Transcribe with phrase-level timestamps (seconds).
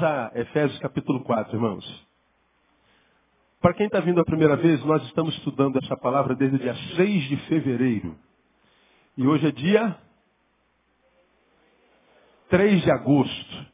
[0.00, 2.06] Vamos a Efésios capítulo 4, irmãos.
[3.60, 6.74] Para quem está vindo a primeira vez, nós estamos estudando essa palavra desde o dia
[6.96, 8.16] 6 de fevereiro.
[9.14, 9.94] E hoje é dia
[12.48, 13.66] 3 de agosto.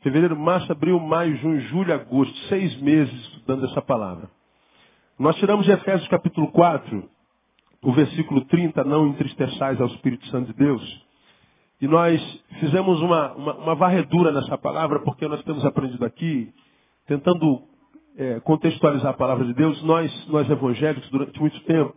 [0.00, 2.36] Fevereiro, março, abril, maio, junho, julho, agosto.
[2.48, 4.30] Seis meses estudando essa palavra.
[5.18, 7.10] Nós tiramos de Efésios capítulo 4,
[7.82, 11.03] o versículo 30, não entristeçais ao Espírito Santo de Deus.
[11.84, 12.18] E nós
[12.60, 16.50] fizemos uma, uma, uma varredura nessa palavra, porque nós temos aprendido aqui,
[17.06, 17.60] tentando
[18.16, 21.94] é, contextualizar a palavra de Deus, nós, nós evangélicos, durante muito tempo,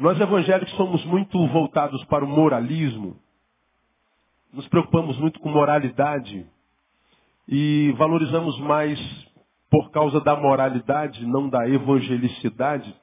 [0.00, 3.18] nós evangélicos somos muito voltados para o moralismo,
[4.54, 6.46] nos preocupamos muito com moralidade
[7.46, 8.98] e valorizamos mais,
[9.70, 12.96] por causa da moralidade, não da evangelicidade,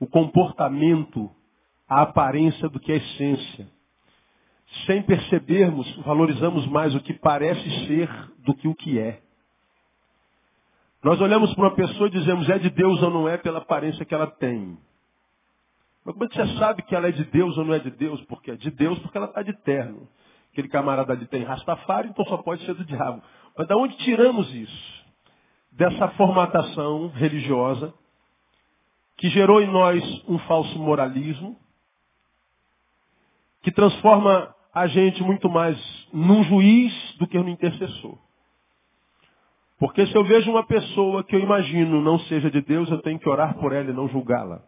[0.00, 1.30] o comportamento,
[1.86, 3.75] a aparência do que a essência.
[4.84, 9.22] Sem percebermos, valorizamos mais o que parece ser do que o que é.
[11.02, 14.04] Nós olhamos para uma pessoa e dizemos, é de Deus ou não é, pela aparência
[14.04, 14.76] que ela tem.
[16.04, 17.90] Mas como é que você sabe que ela é de Deus ou não é de
[17.90, 18.20] Deus?
[18.22, 20.08] Porque é de Deus porque ela está de terno.
[20.50, 23.22] Aquele camarada ali tem Rastafari, então só pode ser do diabo.
[23.56, 25.04] Mas da onde tiramos isso?
[25.72, 27.94] Dessa formatação religiosa
[29.16, 31.56] que gerou em nós um falso moralismo,
[33.62, 35.74] que transforma a gente muito mais
[36.12, 38.18] num juiz do que no intercessor.
[39.78, 43.18] Porque se eu vejo uma pessoa que eu imagino não seja de Deus, eu tenho
[43.18, 44.62] que orar por ela e não julgá-la.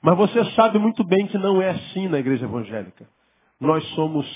[0.00, 3.06] Mas você sabe muito bem que não é assim na igreja evangélica.
[3.60, 4.26] Nós somos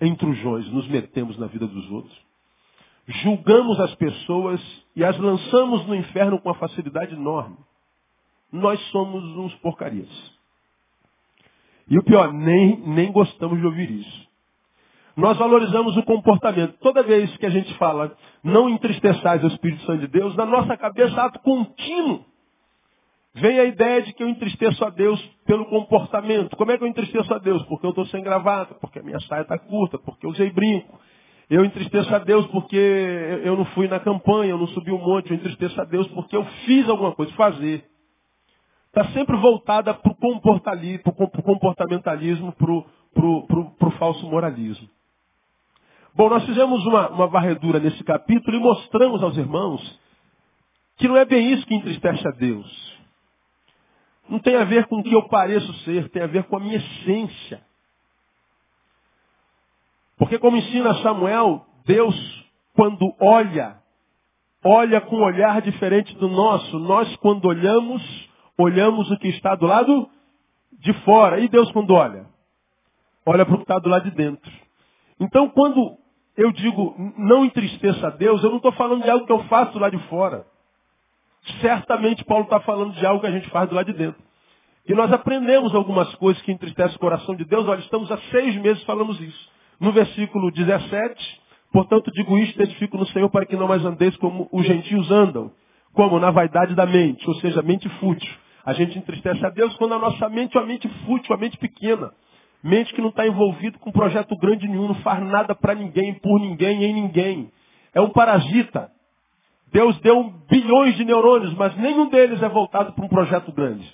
[0.00, 2.16] intrusões, nos metemos na vida dos outros.
[3.08, 4.60] Julgamos as pessoas
[4.94, 7.56] e as lançamos no inferno com uma facilidade enorme.
[8.52, 10.08] Nós somos uns porcarias.
[11.88, 14.25] E o pior, nem, nem gostamos de ouvir isso.
[15.16, 16.76] Nós valorizamos o comportamento.
[16.80, 20.76] Toda vez que a gente fala, não entristeçais o Espírito Santo de Deus, na nossa
[20.76, 22.22] cabeça, ato contínuo.
[23.34, 26.56] Vem a ideia de que eu entristeço a Deus pelo comportamento.
[26.56, 27.62] Como é que eu entristeço a Deus?
[27.64, 30.98] Porque eu estou sem gravata, porque a minha saia está curta, porque eu usei brinco.
[31.48, 35.30] Eu entristeço a Deus porque eu não fui na campanha, eu não subi um monte.
[35.30, 37.84] Eu entristeço a Deus porque eu fiz alguma coisa, fazer.
[38.88, 40.16] Está sempre voltada para o
[41.42, 44.88] comportamentalismo, para o falso moralismo.
[46.16, 50.00] Bom, nós fizemos uma, uma varredura nesse capítulo e mostramos aos irmãos
[50.96, 52.98] que não é bem isso que entristece a Deus.
[54.26, 56.60] Não tem a ver com o que eu pareço ser, tem a ver com a
[56.60, 57.60] minha essência.
[60.16, 62.16] Porque como ensina Samuel, Deus,
[62.74, 63.76] quando olha,
[64.64, 66.78] olha com um olhar diferente do nosso.
[66.78, 68.02] Nós, quando olhamos,
[68.56, 70.08] olhamos o que está do lado
[70.80, 71.40] de fora.
[71.40, 72.24] E Deus, quando olha?
[73.26, 74.50] Olha para o que está do lado de dentro.
[75.20, 76.05] Então, quando
[76.36, 79.78] eu digo, não entristeça a Deus, eu não estou falando de algo que eu faço
[79.78, 80.46] lá de fora.
[81.60, 84.20] Certamente Paulo está falando de algo que a gente faz do lado de dentro.
[84.88, 87.66] E nós aprendemos algumas coisas que entristecem o coração de Deus.
[87.66, 89.50] Olha, estamos há seis meses falando isso.
[89.80, 91.40] No versículo 17,
[91.72, 95.50] portanto digo isto, testifico no Senhor para que não mais andeis como os gentios andam.
[95.92, 96.20] Como?
[96.20, 98.32] Na vaidade da mente, ou seja, mente fútil.
[98.64, 101.56] A gente entristece a Deus quando a nossa mente é uma mente fútil, uma mente
[101.56, 102.12] pequena.
[102.66, 106.40] Mente que não está envolvido com projeto grande nenhum, não faz nada para ninguém, por
[106.40, 107.52] ninguém, em ninguém.
[107.94, 108.90] É um parasita.
[109.72, 113.88] Deus deu bilhões de neurônios, mas nenhum deles é voltado para um projeto grande.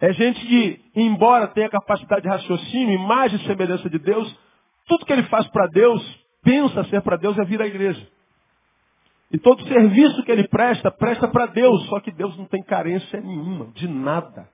[0.00, 4.34] É gente que, embora tenha capacidade de raciocínio, imagem e semelhança de Deus,
[4.86, 6.02] tudo que ele faz para Deus,
[6.42, 8.08] pensa ser para Deus, é vir à igreja.
[9.30, 13.20] E todo serviço que ele presta, presta para Deus, só que Deus não tem carência
[13.20, 14.48] nenhuma, de nada.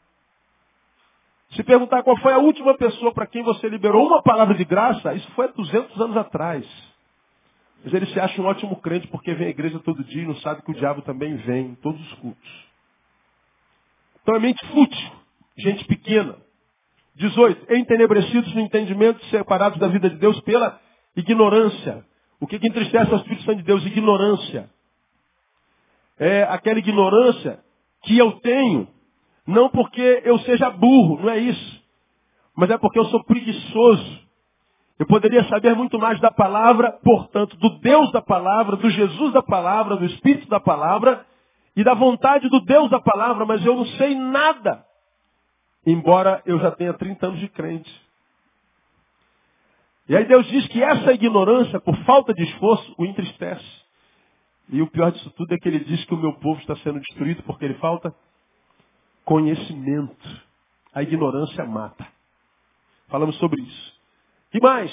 [1.55, 5.15] Se perguntar qual foi a última pessoa para quem você liberou uma palavra de graça,
[5.15, 6.67] isso foi há 200 anos atrás.
[7.85, 10.37] Mas ele se acha um ótimo crente porque vem à igreja todo dia e não
[10.37, 12.65] sabe que o diabo também vem em todos os cultos.
[14.23, 15.13] Então é mente fútil,
[15.57, 16.37] gente pequena.
[17.17, 17.73] 18.
[17.75, 20.81] Entenebrecidos no entendimento, separados da vida de Deus pela
[21.15, 22.05] ignorância.
[22.41, 23.85] O que, que entristece ao Espírito Santo de Deus?
[23.87, 24.69] Ignorância.
[26.19, 27.61] É aquela ignorância
[28.03, 28.89] que eu tenho
[29.47, 31.83] não porque eu seja burro, não é isso.
[32.57, 34.25] Mas é porque eu sou preguiçoso.
[34.99, 39.43] Eu poderia saber muito mais da palavra, portanto, do Deus da palavra, do Jesus da
[39.43, 41.27] palavra, do Espírito da palavra
[41.77, 44.85] e da vontade do Deus da palavra, mas eu não sei nada.
[45.85, 48.05] Embora eu já tenha 30 anos de crente.
[50.09, 53.85] E aí Deus diz que essa ignorância, por falta de esforço, o entristece.
[54.69, 57.01] E o pior disso tudo é que ele diz que o meu povo está sendo
[57.01, 58.15] destruído porque ele falta
[59.25, 60.45] conhecimento.
[60.95, 62.07] A ignorância mata.
[63.09, 63.93] Falamos sobre isso.
[64.53, 64.93] E mais?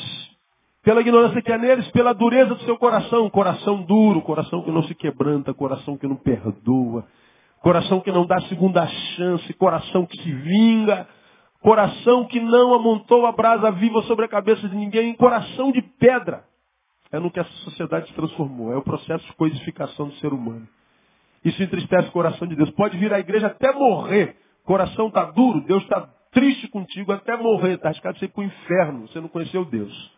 [0.83, 3.30] Pela ignorância que é neles, pela dureza do seu coração.
[3.30, 7.06] Coração duro, coração que não se quebranta, coração que não perdoa.
[7.62, 11.07] Coração que não dá segunda chance, coração que se vinga.
[11.62, 15.13] Coração que não amontou a brasa viva sobre a cabeça de ninguém.
[15.13, 16.44] Coração de pedra.
[17.12, 18.74] É no que essa sociedade se transformou.
[18.74, 20.68] É o processo de coisificação do ser humano.
[21.43, 22.69] Isso entristece o coração de Deus.
[22.71, 24.35] Pode vir à igreja até morrer.
[24.63, 27.73] Coração está duro, Deus está triste contigo até morrer.
[27.73, 29.07] Está arriscado você ir para o inferno.
[29.07, 30.11] Você não conheceu Deus.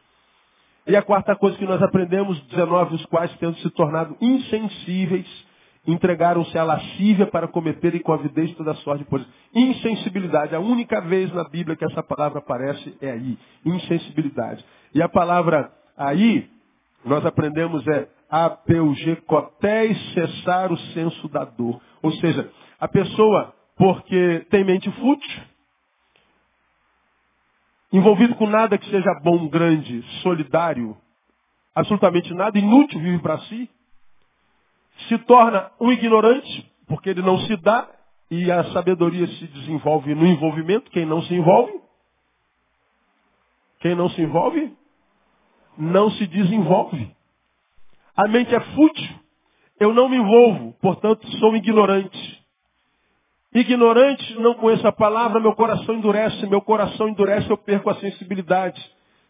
[0.85, 5.25] E a quarta coisa que nós aprendemos, 19 os quais tendo se tornado insensíveis,
[5.87, 9.27] entregaram-se à lascívia para cometerem com avidez toda sorte de coisas.
[9.53, 10.53] Insensibilidade.
[10.53, 13.37] A única vez na Bíblia que essa palavra aparece é aí.
[13.65, 14.63] Insensibilidade.
[14.93, 16.49] E a palavra aí,
[17.05, 21.79] nós aprendemos é apeugecotés, cessar o senso da dor.
[22.01, 25.43] Ou seja, a pessoa, porque tem mente fútil,
[27.91, 30.97] envolvido com nada que seja bom, grande, solidário,
[31.75, 33.69] absolutamente nada, inútil, vive para si,
[35.07, 37.87] se torna um ignorante, porque ele não se dá,
[38.31, 41.79] e a sabedoria se desenvolve no envolvimento, quem não se envolve,
[43.79, 44.75] quem não se envolve,
[45.77, 47.15] não se desenvolve.
[48.15, 49.09] A mente é fútil,
[49.79, 52.43] eu não me envolvo, portanto sou ignorante.
[53.53, 58.81] Ignorante, não conheço a palavra, meu coração endurece, meu coração endurece, eu perco a sensibilidade,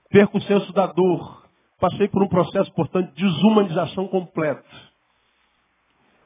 [0.09, 1.43] perco o senso da dor.
[1.79, 4.63] Passei por um processo, portanto, de desumanização completa.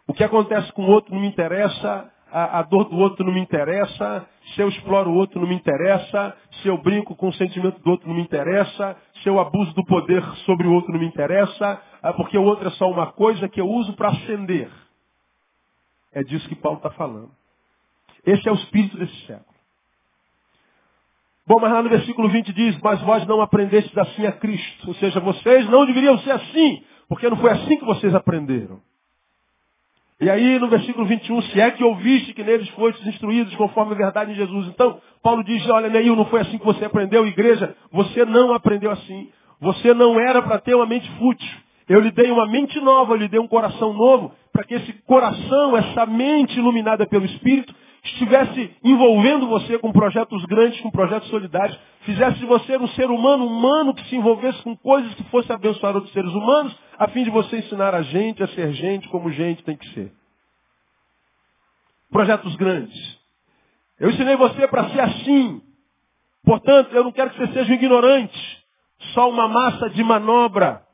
[0.07, 3.33] O que acontece com o outro não me interessa, a, a, dor do outro não
[3.33, 7.33] me interessa, se eu exploro o outro não me interessa, se eu brinco com o
[7.33, 11.00] sentimento do outro não me interessa, se eu abuso do poder sobre o outro não
[11.00, 11.81] me interessa,
[12.12, 14.69] porque o outro é só uma coisa que eu uso para ascender.
[16.12, 17.31] É disso que Paulo está falando.
[18.25, 19.58] Esse é o espírito desse século.
[21.46, 24.89] Bom, mas lá no versículo 20 diz, mas vós não aprendestes assim a Cristo.
[24.89, 28.81] Ou seja, vocês não deveriam ser assim, porque não foi assim que vocês aprenderam.
[30.20, 33.98] E aí no versículo 21, se é que ouviste que neles fostes instruídos conforme a
[33.98, 34.67] verdade em Jesus.
[34.67, 38.91] Então, Paulo diz, olha, Neil, não foi assim que você aprendeu, igreja, você não aprendeu
[38.91, 39.31] assim.
[39.62, 41.66] Você não era para ter uma mente fútil.
[41.88, 44.94] Eu lhe dei uma mente nova, eu lhe dei um coração novo, para que esse
[45.03, 51.77] coração, essa mente iluminada pelo Espírito, estivesse envolvendo você com projetos grandes, com projetos solidários,
[52.01, 55.96] fizesse de você um ser humano humano que se envolvesse com coisas que fossem abençoar
[55.96, 59.63] outros seres humanos, a fim de você ensinar a gente a ser gente como gente
[59.63, 60.12] tem que ser.
[62.10, 63.17] Projetos grandes.
[64.00, 65.62] Eu ensinei você para ser assim.
[66.44, 68.65] Portanto, eu não quero que você seja um ignorante,
[69.13, 70.87] só uma massa de manobra.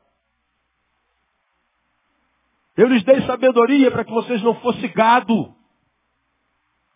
[2.76, 5.54] Eu lhes dei sabedoria para que vocês não fossem gado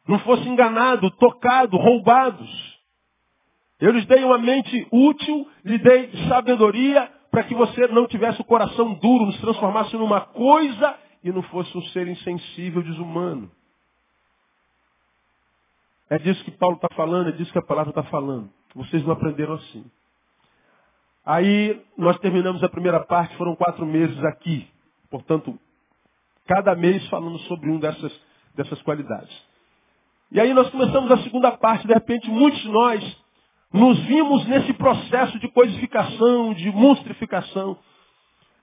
[0.08, 2.78] não fosse enganado, tocado, roubados.
[3.78, 8.44] Eu lhes dei uma mente útil, lhe dei sabedoria para que você não tivesse o
[8.44, 13.50] coração duro, nos transformasse numa coisa e não fosse um ser insensível, desumano.
[16.08, 18.50] É disso que Paulo está falando, é disso que a palavra está falando.
[18.74, 19.84] Vocês não aprenderam assim.
[21.24, 24.66] Aí nós terminamos a primeira parte, foram quatro meses aqui.
[25.10, 25.58] Portanto,
[26.48, 28.12] cada mês falando sobre um dessas,
[28.56, 29.30] dessas qualidades.
[30.32, 33.16] E aí nós começamos a segunda parte, de repente muitos de nós
[33.70, 37.78] nos vimos nesse processo de coisificação, de monstrificação,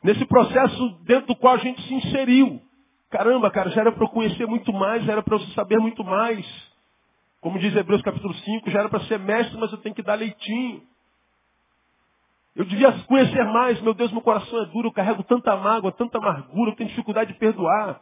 [0.04, 2.60] nesse processo dentro do qual a gente se inseriu.
[3.12, 6.04] Caramba, cara, já era para eu conhecer muito mais, já era para eu saber muito
[6.04, 6.46] mais.
[7.40, 10.16] Como diz Hebreus capítulo 5, já era para ser mestre, mas eu tenho que dar
[10.16, 10.82] leitinho.
[12.56, 16.18] Eu devia conhecer mais, meu Deus, meu coração é duro, eu carrego tanta mágoa, tanta
[16.18, 18.02] amargura, eu tenho dificuldade de perdoar.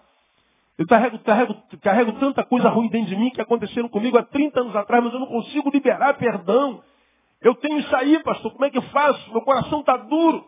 [0.78, 4.62] Eu carrego, carrego, carrego tanta coisa ruim dentro de mim que aconteceram comigo há 30
[4.62, 6.84] anos atrás, mas eu não consigo liberar perdão.
[7.42, 9.32] Eu tenho isso aí, pastor, como é que eu faço?
[9.32, 10.46] Meu coração está duro.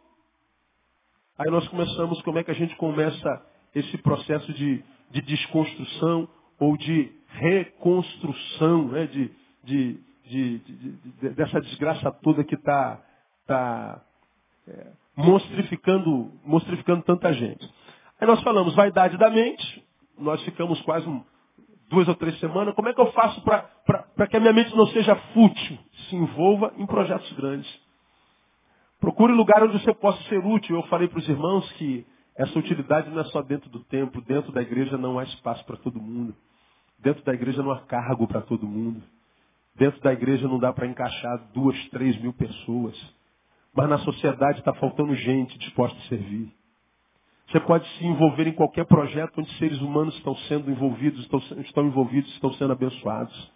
[1.38, 6.78] Aí nós começamos, como é que a gente começa esse processo de, de desconstrução ou
[6.78, 9.08] de reconstrução, né?
[9.08, 9.32] de,
[9.64, 10.60] de, de,
[11.32, 13.02] dessa desgraça toda que está
[13.46, 14.02] tá,
[14.68, 17.70] é, monstrificando, monstrificando tanta gente.
[18.20, 19.84] Aí nós falamos vaidade da mente,
[20.18, 21.24] nós ficamos quase um,
[21.90, 22.74] duas ou três semanas.
[22.76, 25.78] Como é que eu faço para que a minha mente não seja fútil?
[26.10, 27.86] Se envolva em projetos grandes.
[29.00, 30.76] Procure lugar onde você possa ser útil.
[30.76, 34.22] Eu falei para os irmãos que essa utilidade não é só dentro do templo.
[34.22, 36.36] Dentro da igreja não há espaço para todo mundo.
[37.00, 39.04] Dentro da igreja não há cargo para todo mundo.
[39.76, 42.96] Dentro da igreja não dá para encaixar duas, três mil pessoas.
[43.76, 46.52] Mas na sociedade está faltando gente disposta a servir.
[47.48, 51.86] Você pode se envolver em qualquer projeto onde seres humanos estão sendo envolvidos, estão, estão
[51.86, 53.54] envolvidos, estão sendo abençoados.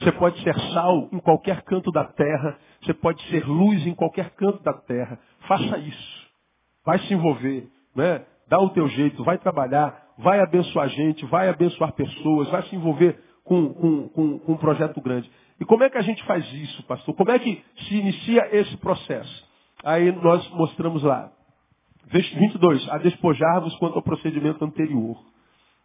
[0.00, 2.58] Você pode ser sal em qualquer canto da terra.
[2.82, 5.18] Você pode ser luz em qualquer canto da terra.
[5.48, 6.26] Faça isso.
[6.84, 7.68] Vai se envolver.
[7.94, 8.24] Né?
[8.48, 13.18] Dá o teu jeito, vai trabalhar, vai abençoar gente, vai abençoar pessoas, vai se envolver
[13.42, 15.30] com, com, com, com um projeto grande.
[15.58, 17.14] E como é que a gente faz isso, pastor?
[17.14, 19.45] Como é que se inicia esse processo?
[19.84, 21.30] Aí nós mostramos lá.
[22.08, 22.88] 22.
[22.90, 25.16] A despojar-vos quanto ao procedimento anterior.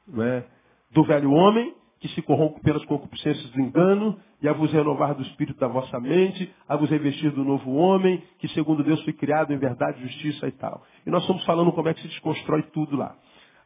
[0.07, 0.43] Né?
[0.91, 5.21] Do velho homem, que se corrompe pelas concupiscências do engano, e a vos renovar do
[5.21, 9.53] espírito da vossa mente, a vos revestir do novo homem, que segundo Deus foi criado
[9.53, 10.83] em verdade, justiça e tal.
[11.05, 13.15] E nós estamos falando como é que se desconstrói tudo lá.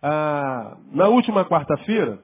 [0.02, 2.20] Ah, na última quarta-feira,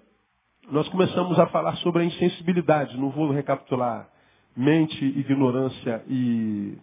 [0.69, 2.97] nós começamos a falar sobre a insensibilidade.
[2.97, 4.07] Não vou recapitular
[4.55, 6.77] mente, ignorância e,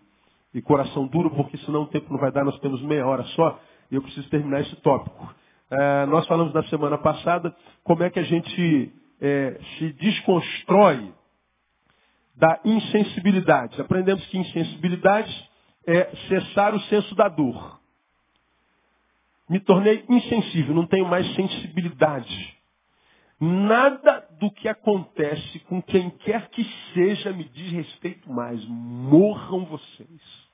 [0.59, 3.61] e coração duro, porque senão o tempo não vai dar, nós temos meia hora só,
[3.91, 5.35] e eu preciso terminar esse tópico.
[5.71, 11.12] É, nós falamos na semana passada como é que a gente é, se desconstrói
[12.35, 13.81] da insensibilidade.
[13.81, 15.50] Aprendemos que insensibilidade
[15.87, 17.79] é cessar o senso da dor.
[19.49, 22.57] Me tornei insensível, não tenho mais sensibilidade.
[23.41, 28.65] Nada do que acontece com quem quer que seja me diz respeito mais.
[28.67, 30.48] Morram vocês.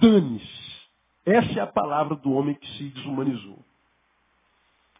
[0.00, 0.74] Dane-se.
[1.26, 3.58] Essa é a palavra do homem que se desumanizou.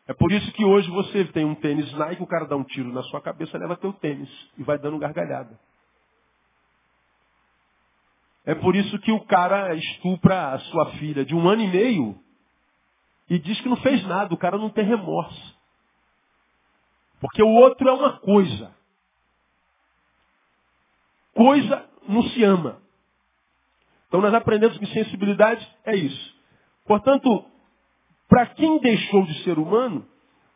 [0.07, 2.93] É por isso que hoje você tem um tênis Nike, o cara dá um tiro
[2.93, 5.59] na sua cabeça, leva teu tênis e vai dando gargalhada.
[8.45, 12.21] É por isso que o cara estupra a sua filha de um ano e meio
[13.31, 15.55] e diz que não fez nada, o cara não tem remorso.
[17.21, 18.75] Porque o outro é uma coisa.
[21.33, 22.84] Coisa não se ama.
[24.15, 26.35] Então nós aprendemos que sensibilidade é isso.
[26.87, 27.45] Portanto,
[28.29, 30.07] para quem deixou de ser humano,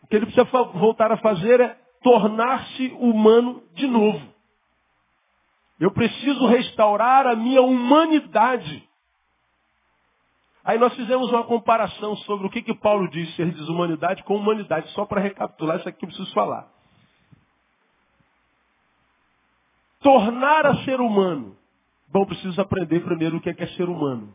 [0.00, 4.24] o que ele precisa voltar a fazer é tornar-se humano de novo.
[5.80, 8.88] Eu preciso restaurar a minha humanidade.
[10.64, 14.88] Aí nós fizemos uma comparação sobre o que, que Paulo diz ser desumanidade com humanidade.
[14.92, 16.68] Só para recapitular, isso aqui eu preciso falar.
[20.00, 21.57] Tornar a ser humano.
[22.10, 24.34] Bom, preciso aprender primeiro o que é, que é ser humano.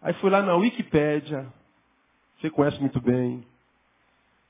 [0.00, 1.46] Aí fui lá na Wikipédia.
[2.38, 3.44] Você conhece muito bem.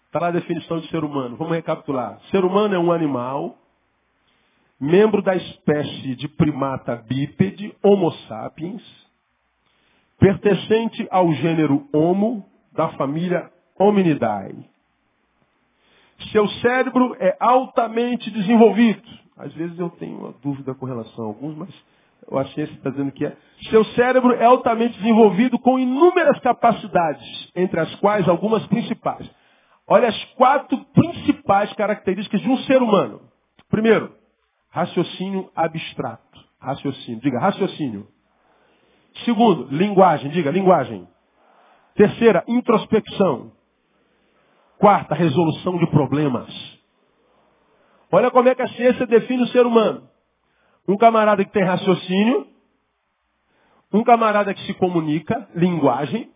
[0.06, 1.36] Está lá a definição de ser humano.
[1.36, 2.20] Vamos recapitular.
[2.30, 3.58] Ser humano é um animal,
[4.80, 8.82] membro da espécie de primata bípede, Homo sapiens,
[10.18, 14.68] pertencente ao gênero Homo, da família Hominidae.
[16.30, 19.02] Seu cérebro é altamente desenvolvido.
[19.36, 21.74] Às vezes eu tenho uma dúvida com relação a alguns, mas
[22.32, 23.36] a ciência está dizendo que é.
[23.70, 29.28] Seu cérebro é altamente desenvolvido com inúmeras capacidades, entre as quais algumas principais.
[29.86, 33.20] Olha as quatro principais características de um ser humano.
[33.68, 34.14] Primeiro,
[34.70, 36.22] raciocínio abstrato.
[36.60, 37.20] Raciocínio.
[37.20, 38.08] Diga, raciocínio.
[39.24, 40.30] Segundo, linguagem.
[40.30, 41.06] Diga, linguagem.
[41.94, 43.52] Terceira, introspecção.
[44.78, 46.50] Quarta, resolução de problemas.
[48.10, 50.08] Olha como é que a ciência define o ser humano.
[50.86, 52.46] Um camarada que tem raciocínio,
[53.92, 56.30] um camarada que se comunica, linguagem,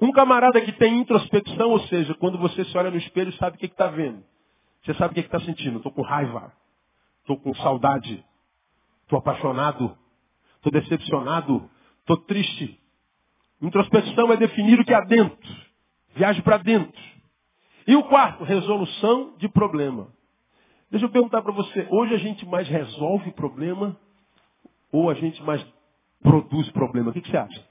[0.00, 3.58] um camarada que tem introspecção, ou seja, quando você se olha no espelho, sabe o
[3.58, 4.24] que está vendo.
[4.82, 5.76] Você sabe o que está sentindo.
[5.76, 6.52] Estou com raiva,
[7.20, 8.24] estou com saudade,
[9.02, 9.96] estou apaixonado,
[10.56, 12.80] estou decepcionado, estou triste.
[13.60, 15.56] Introspecção é definir o que há dentro.
[16.16, 17.00] Viaje para dentro.
[17.86, 20.12] E o quarto, resolução de problema.
[20.92, 23.96] Deixa eu perguntar para você, hoje a gente mais resolve problema
[24.92, 25.64] ou a gente mais
[26.22, 27.08] produz problema?
[27.08, 27.66] O que, que você acha?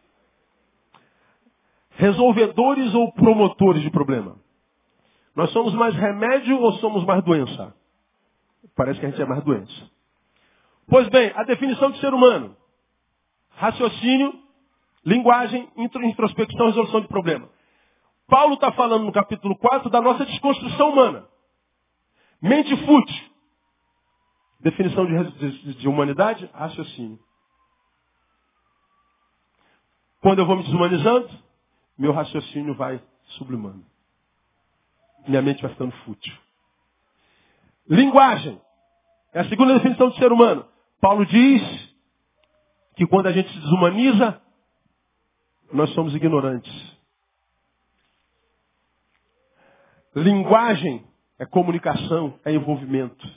[1.92, 4.38] Resolvedores ou promotores de problema?
[5.36, 7.76] Nós somos mais remédio ou somos mais doença?
[8.76, 9.92] Parece que a gente é mais doença.
[10.90, 12.58] Pois bem, a definição de ser humano
[13.52, 14.34] raciocínio,
[15.06, 17.48] linguagem, introspecção, resolução de problema.
[18.28, 21.30] Paulo está falando no capítulo 4 da nossa desconstrução humana.
[22.42, 23.32] Mente fútil.
[24.60, 27.20] Definição de, de, de humanidade, raciocínio.
[30.22, 31.30] Quando eu vou me desumanizando,
[31.98, 33.02] meu raciocínio vai
[33.38, 33.84] sublimando.
[35.28, 36.36] Minha mente vai ficando fútil.
[37.88, 38.60] Linguagem.
[39.34, 40.66] É a segunda definição de ser humano.
[41.00, 41.62] Paulo diz
[42.96, 44.42] que quando a gente se desumaniza,
[45.72, 46.72] nós somos ignorantes.
[50.16, 51.11] Linguagem
[51.42, 53.28] é comunicação, é envolvimento.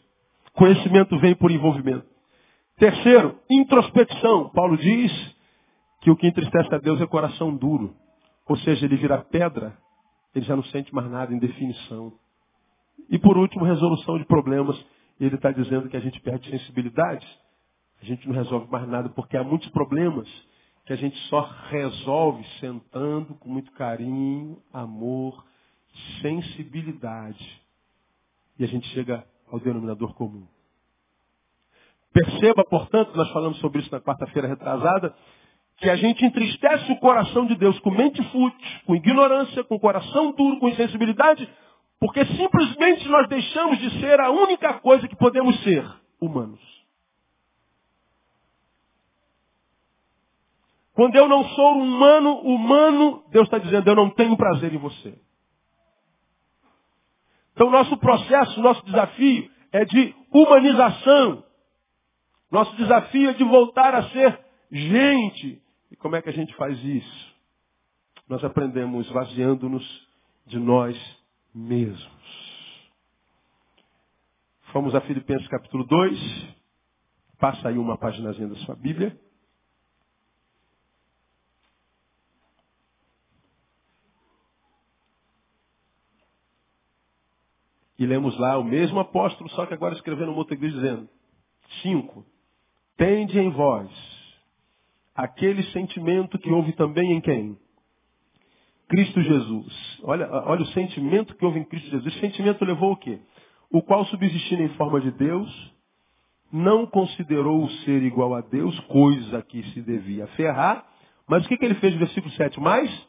[0.52, 2.04] Conhecimento vem por envolvimento.
[2.76, 4.50] Terceiro, introspecção.
[4.50, 5.10] Paulo diz
[6.02, 7.96] que o que entristece a Deus é coração duro.
[8.46, 9.74] Ou seja, ele vira pedra,
[10.34, 12.12] ele já não sente mais nada em definição.
[13.08, 14.78] E por último, resolução de problemas.
[15.18, 17.26] Ele está dizendo que a gente perde sensibilidade.
[18.02, 20.28] A gente não resolve mais nada porque há muitos problemas
[20.84, 25.42] que a gente só resolve sentando com muito carinho, amor,
[26.20, 27.63] sensibilidade.
[28.58, 30.46] E a gente chega ao denominador comum.
[32.12, 35.14] Perceba, portanto, nós falamos sobre isso na quarta-feira retrasada,
[35.78, 40.32] que a gente entristece o coração de Deus com mente fútil, com ignorância, com coração
[40.32, 41.48] duro, com insensibilidade,
[41.98, 45.84] porque simplesmente nós deixamos de ser a única coisa que podemos ser,
[46.20, 46.60] humanos.
[50.92, 55.18] Quando eu não sou humano, humano, Deus está dizendo, eu não tenho prazer em você.
[57.54, 61.44] Então, nosso processo, nosso desafio é de humanização.
[62.50, 64.38] Nosso desafio é de voltar a ser
[64.70, 65.62] gente.
[65.90, 67.34] E como é que a gente faz isso?
[68.28, 70.08] Nós aprendemos esvaziando-nos
[70.46, 70.96] de nós
[71.54, 72.14] mesmos.
[74.72, 76.56] Vamos a Filipenses capítulo 2.
[77.38, 79.16] Passa aí uma paginazinha da sua Bíblia.
[88.04, 91.08] E lemos lá o mesmo apóstolo, só que agora escrevendo uma outra igreja dizendo:
[91.80, 92.22] 5.
[92.98, 93.90] Tende em vós
[95.14, 97.58] aquele sentimento que houve também em quem?
[98.88, 100.00] Cristo Jesus.
[100.02, 102.12] Olha, olha o sentimento que houve em Cristo Jesus.
[102.12, 103.20] Esse sentimento levou o quê?
[103.70, 105.74] O qual, subsistindo em forma de Deus,
[106.52, 110.86] não considerou o ser igual a Deus, coisa que se devia ferrar.
[111.26, 112.60] Mas o que, que ele fez no versículo 7?
[112.60, 113.08] Mais?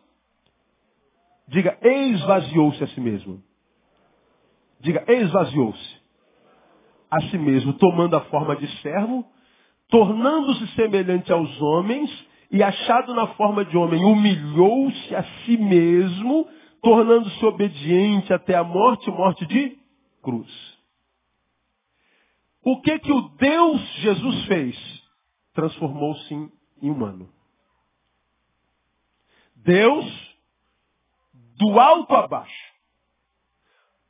[1.50, 3.44] Diga, esvaziou-se a si mesmo.
[4.86, 5.96] Diga, esvaziou-se
[7.10, 9.26] a si mesmo, tomando a forma de servo,
[9.90, 16.48] tornando-se semelhante aos homens e achado na forma de homem, humilhou-se a si mesmo,
[16.84, 19.76] tornando-se obediente até a morte, morte de
[20.22, 20.78] cruz.
[22.64, 25.04] O que que o Deus Jesus fez?
[25.56, 27.28] Transformou-se em humano.
[29.56, 30.06] Deus,
[31.58, 32.65] do alto a baixo,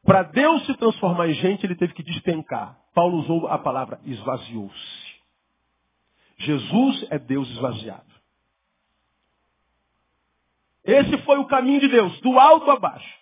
[0.06, 2.78] para Deus se transformar em gente, ele teve que despencar.
[2.94, 5.16] Paulo usou a palavra esvaziou-se.
[6.38, 8.06] Jesus é Deus esvaziado.
[10.84, 13.20] Esse foi o caminho de Deus, do alto a baixo.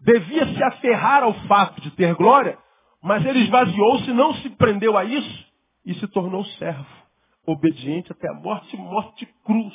[0.00, 2.56] Devia se aferrar ao fato de ter glória,
[3.02, 5.46] mas ele esvaziou-se, não se prendeu a isso
[5.84, 6.86] e se tornou servo,
[7.44, 9.74] obediente até a morte, morte cruz.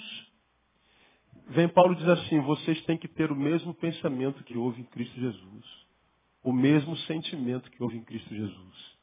[1.47, 5.19] Vem Paulo diz assim: vocês têm que ter o mesmo pensamento que houve em Cristo
[5.19, 5.90] Jesus
[6.43, 8.97] o mesmo sentimento que houve em Cristo Jesus.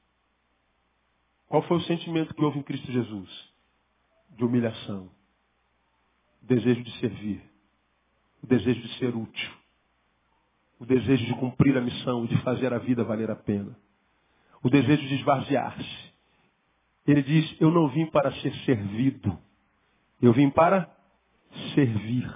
[1.49, 3.53] Qual foi o sentimento que houve em Cristo Jesus?
[4.37, 5.11] De humilhação,
[6.43, 7.43] o desejo de servir,
[8.43, 9.53] o desejo de ser útil,
[10.79, 13.77] o desejo de cumprir a missão, de fazer a vida valer a pena,
[14.63, 16.09] o desejo de esvaziar-se.
[17.07, 19.37] Ele diz: Eu não vim para ser servido,
[20.21, 20.95] eu vim para
[21.75, 22.31] servir.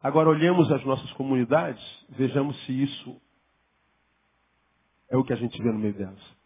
[0.00, 3.20] Agora olhemos as nossas comunidades, vejamos se isso
[5.10, 6.38] é o que a gente vê no meio delas.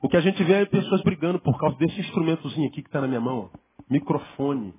[0.00, 3.00] O que a gente vê é pessoas brigando por causa desse instrumentozinho aqui que está
[3.00, 3.50] na minha mão.
[3.52, 3.58] Ó.
[3.88, 4.74] Microfone.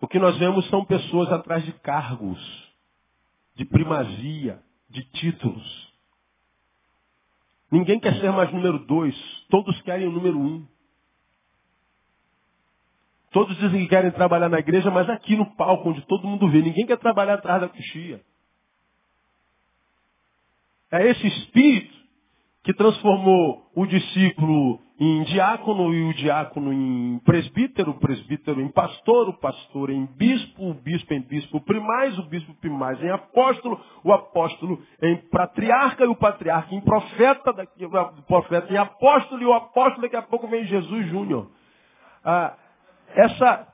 [0.00, 2.38] O que nós vemos são pessoas atrás de cargos,
[3.54, 5.92] de primazia, de títulos.
[7.70, 9.16] Ninguém quer ser mais número dois.
[9.48, 10.66] Todos querem o número um.
[13.30, 16.62] Todos dizem que querem trabalhar na igreja, mas aqui no palco, onde todo mundo vê.
[16.62, 18.24] Ninguém quer trabalhar atrás da coxia.
[20.94, 21.92] É esse espírito
[22.62, 29.28] que transformou o discípulo em diácono e o diácono em presbítero, o presbítero em pastor,
[29.28, 34.12] o pastor em bispo, o bispo em bispo primaz, o bispo primaz em apóstolo, o
[34.12, 39.52] apóstolo em patriarca e o patriarca em profeta, daqui, o profeta em apóstolo e o
[39.52, 41.50] apóstolo daqui a pouco vem Jesus Júnior.
[42.24, 42.54] Ah,
[43.16, 43.66] essa,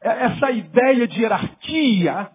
[0.00, 2.30] essa ideia de hierarquia,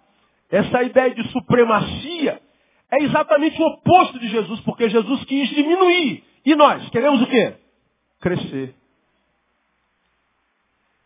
[0.49, 2.46] essa ideia de supremacia,
[2.91, 6.23] é exatamente o oposto de Jesus, porque Jesus quis diminuir.
[6.45, 7.55] E nós queremos o quê?
[8.21, 8.75] Crescer.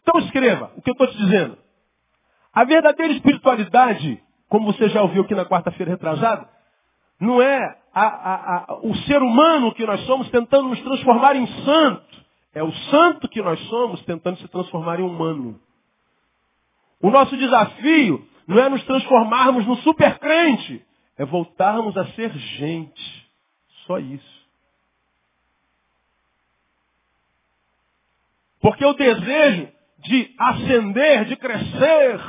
[0.02, 1.58] Então escreva o que eu estou te dizendo.
[2.54, 6.48] A verdadeira espiritualidade, como você já ouviu aqui na quarta-feira retrasada,
[7.20, 11.48] não é a, a, a, o ser humano que nós somos tentando nos transformar em
[11.64, 12.22] santo.
[12.54, 15.60] É o santo que nós somos tentando se transformar em humano.
[17.02, 20.86] O nosso desafio não é nos transformarmos no supercrente,
[21.18, 23.32] é voltarmos a ser gente.
[23.86, 24.42] Só isso.
[28.60, 32.20] Porque o desejo de ascender, de crescer,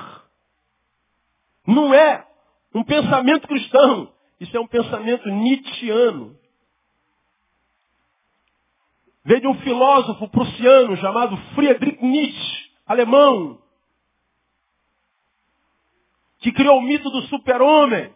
[1.67, 2.27] não é
[2.75, 4.13] um pensamento cristão.
[4.41, 6.37] Isso é um pensamento nietzschiano.
[9.25, 13.63] Veio de um filósofo prussiano chamado Friedrich Nietzsche, alemão,
[16.41, 18.13] que criou o mito do super-homem.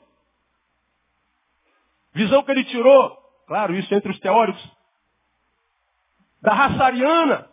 [2.17, 3.15] Visão que ele tirou,
[3.47, 4.67] claro, isso entre os teóricos,
[6.41, 7.47] da raça ariana,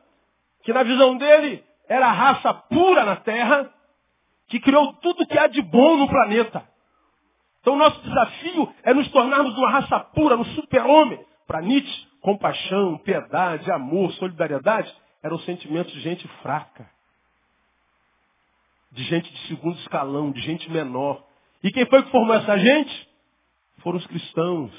[0.64, 3.70] que na visão dele era a raça pura na Terra,
[4.48, 6.66] que criou tudo que há de bom no planeta.
[7.60, 11.20] Então, nosso desafio é nos tornarmos uma raça pura, um super-homem.
[11.46, 16.90] Para Nietzsche, compaixão, piedade, amor, solidariedade eram sentimentos de gente fraca.
[18.94, 21.22] De gente de segundo escalão, de gente menor.
[21.62, 23.13] E quem foi que formou essa gente?
[23.84, 24.72] Foram os cristãos,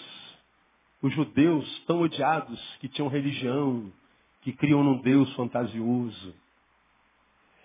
[1.03, 3.93] os judeus tão odiados que tinham religião,
[4.41, 6.35] que criam num Deus fantasioso.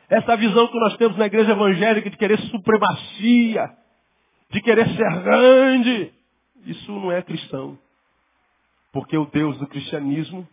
[0.10, 3.78] Essa visão que nós temos na igreja evangélica de querer supremacia,
[4.50, 6.14] de querer ser grande,
[6.66, 7.80] isso não é cristão.
[8.92, 10.46] Porque o Deus do cristianismo,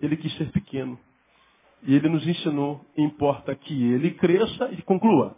[0.00, 0.98] ele quis ser pequeno.
[1.82, 5.36] E ele nos ensinou, importa que ele cresça e conclua.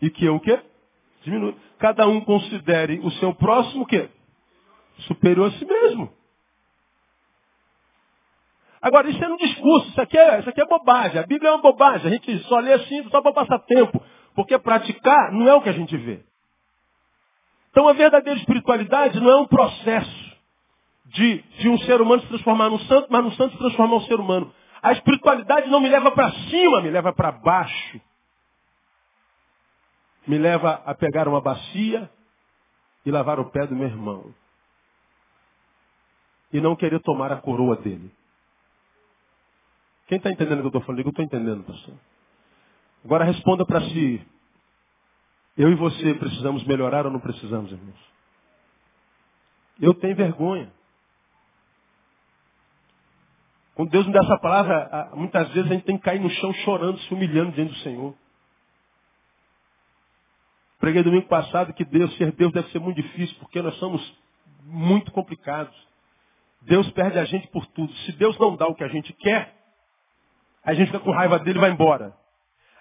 [0.00, 0.60] E que eu o quê?
[1.22, 1.54] Diminui.
[1.78, 4.08] Cada um considere o seu próximo o quê?
[5.00, 6.12] Superior a si mesmo.
[8.80, 11.20] Agora, isso é um discurso, isso aqui é, isso aqui é bobagem.
[11.20, 12.08] A Bíblia é uma bobagem.
[12.08, 14.02] A gente só lê assim só para passar tempo.
[14.34, 16.20] Porque praticar não é o que a gente vê.
[17.70, 20.32] Então a verdadeira espiritualidade não é um processo
[21.06, 24.02] de, de um ser humano se transformar num santo, mas no santo se transformar um
[24.02, 24.52] ser humano.
[24.82, 28.00] A espiritualidade não me leva para cima, me leva para baixo.
[30.26, 32.10] Me leva a pegar uma bacia
[33.04, 34.34] e lavar o pé do meu irmão.
[36.52, 38.12] E não querer tomar a coroa dele.
[40.06, 41.00] Quem está entendendo o que eu estou falando?
[41.00, 41.94] Eu estou entendendo, pastor.
[43.04, 44.24] Agora responda para si.
[45.56, 48.12] Eu e você precisamos melhorar ou não precisamos, irmãos?
[49.80, 50.72] Eu tenho vergonha.
[53.74, 56.52] Quando Deus me dá essa palavra, muitas vezes a gente tem que cair no chão
[56.64, 58.14] chorando, se humilhando diante do Senhor.
[60.82, 64.02] Preguei domingo passado que Deus, ser Deus deve ser muito difícil, porque nós somos
[64.64, 65.72] muito complicados.
[66.62, 67.92] Deus perde a gente por tudo.
[67.98, 69.54] Se Deus não dá o que a gente quer,
[70.64, 72.12] a gente fica com raiva dele e vai embora.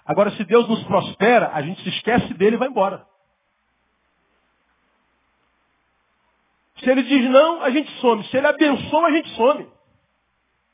[0.03, 3.05] Agora, se Deus nos prospera, a gente se esquece dele e vai embora.
[6.77, 8.23] Se ele diz não, a gente some.
[8.29, 9.67] Se ele abençoa, a gente some.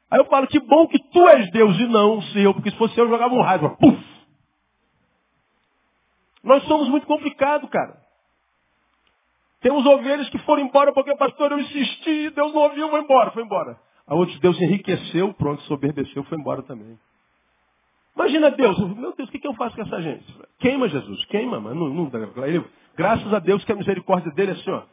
[0.10, 2.78] Aí eu falo, que bom que tu és Deus e não o seu, porque se
[2.78, 3.76] fosse eu, eu jogava um raio.
[3.76, 4.17] Puf!
[6.44, 7.98] Nós somos muito complicados, cara.
[9.62, 13.44] Temos ovelhas que foram embora porque, pastor, eu insisti, Deus não ouviu, foi embora, foi
[13.44, 13.78] embora.
[14.06, 16.98] A outros Deus enriqueceu, pronto, soberbeceu, foi embora também.
[18.16, 20.26] Imagina Deus, meu Deus, o que, eu faço com essa gente?
[20.60, 22.10] Queima Jesus, queima, mas não, não
[22.46, 22.64] ele,
[22.96, 24.84] graças a Deus que a misericórdia dele é assim, ó,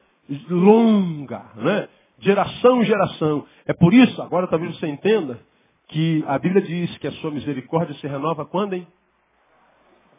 [0.50, 1.88] longa, né?
[2.18, 3.46] Geração em geração.
[3.66, 5.40] É por isso, agora talvez você entenda,
[5.88, 8.87] que a Bíblia diz que a sua misericórdia se renova quando, hein?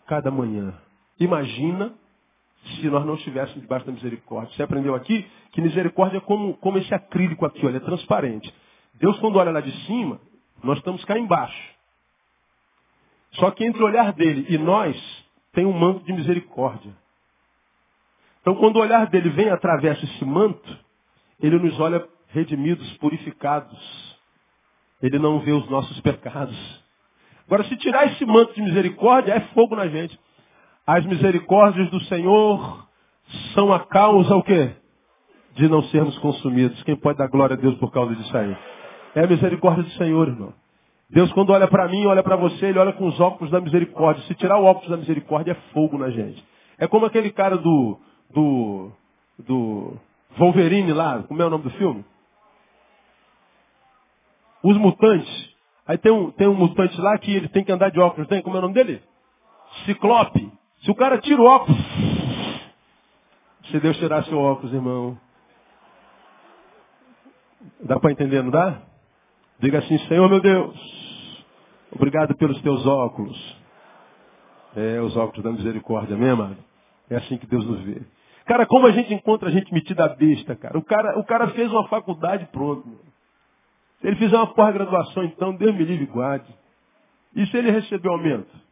[0.07, 0.73] Cada manhã.
[1.19, 1.93] Imagina
[2.65, 4.55] se nós não estivéssemos debaixo da misericórdia.
[4.55, 8.53] Você aprendeu aqui que misericórdia é como, como esse acrílico aqui, olha, é transparente.
[8.95, 10.19] Deus, quando olha lá de cima,
[10.63, 11.75] nós estamos cá embaixo.
[13.33, 14.95] Só que entre o olhar dele e nós,
[15.51, 16.91] tem um manto de misericórdia.
[18.41, 20.77] Então, quando o olhar dele vem através esse manto,
[21.39, 24.17] ele nos olha redimidos, purificados.
[25.01, 26.55] Ele não vê os nossos pecados.
[27.45, 30.19] Agora, se tirar esse manto de misericórdia, é fogo na gente.
[30.87, 32.87] As misericórdias do Senhor
[33.53, 34.71] são a causa o quê?
[35.55, 36.81] De não sermos consumidos.
[36.83, 38.55] Quem pode dar glória a Deus por causa disso aí?
[39.15, 40.53] É a misericórdia do Senhor, irmão.
[41.09, 44.23] Deus, quando olha para mim, olha para você, ele olha com os óculos da misericórdia.
[44.25, 46.43] Se tirar o óculos da misericórdia, é fogo na gente.
[46.77, 47.97] É como aquele cara do,
[48.31, 48.91] do,
[49.39, 49.93] do
[50.37, 52.03] Wolverine lá, como é o nome do filme?
[54.61, 55.55] Os mutantes.
[55.87, 58.41] Aí tem um, tem um mutante lá que ele tem que andar de óculos, tem?
[58.41, 59.01] Como é o nome dele?
[59.85, 60.51] Ciclope.
[60.85, 61.81] Se o cara tira o óculos,
[63.71, 65.17] se Deus tirar seu óculos, irmão.
[67.81, 68.83] Dá para entender, não dá?
[69.59, 71.43] Diga assim, Senhor meu Deus,
[71.91, 73.57] obrigado pelos teus óculos.
[74.75, 76.57] É, os óculos da misericórdia, amém, amado?
[77.09, 78.03] É assim que Deus nos vê.
[78.45, 80.77] Cara, como a gente encontra a gente metida a besta, cara?
[80.77, 82.87] O cara, o cara fez uma faculdade pronto.
[84.01, 86.53] Se ele fizer uma pós-graduação, então, Deus me livre e guarde.
[87.35, 88.64] E se ele receber aumento?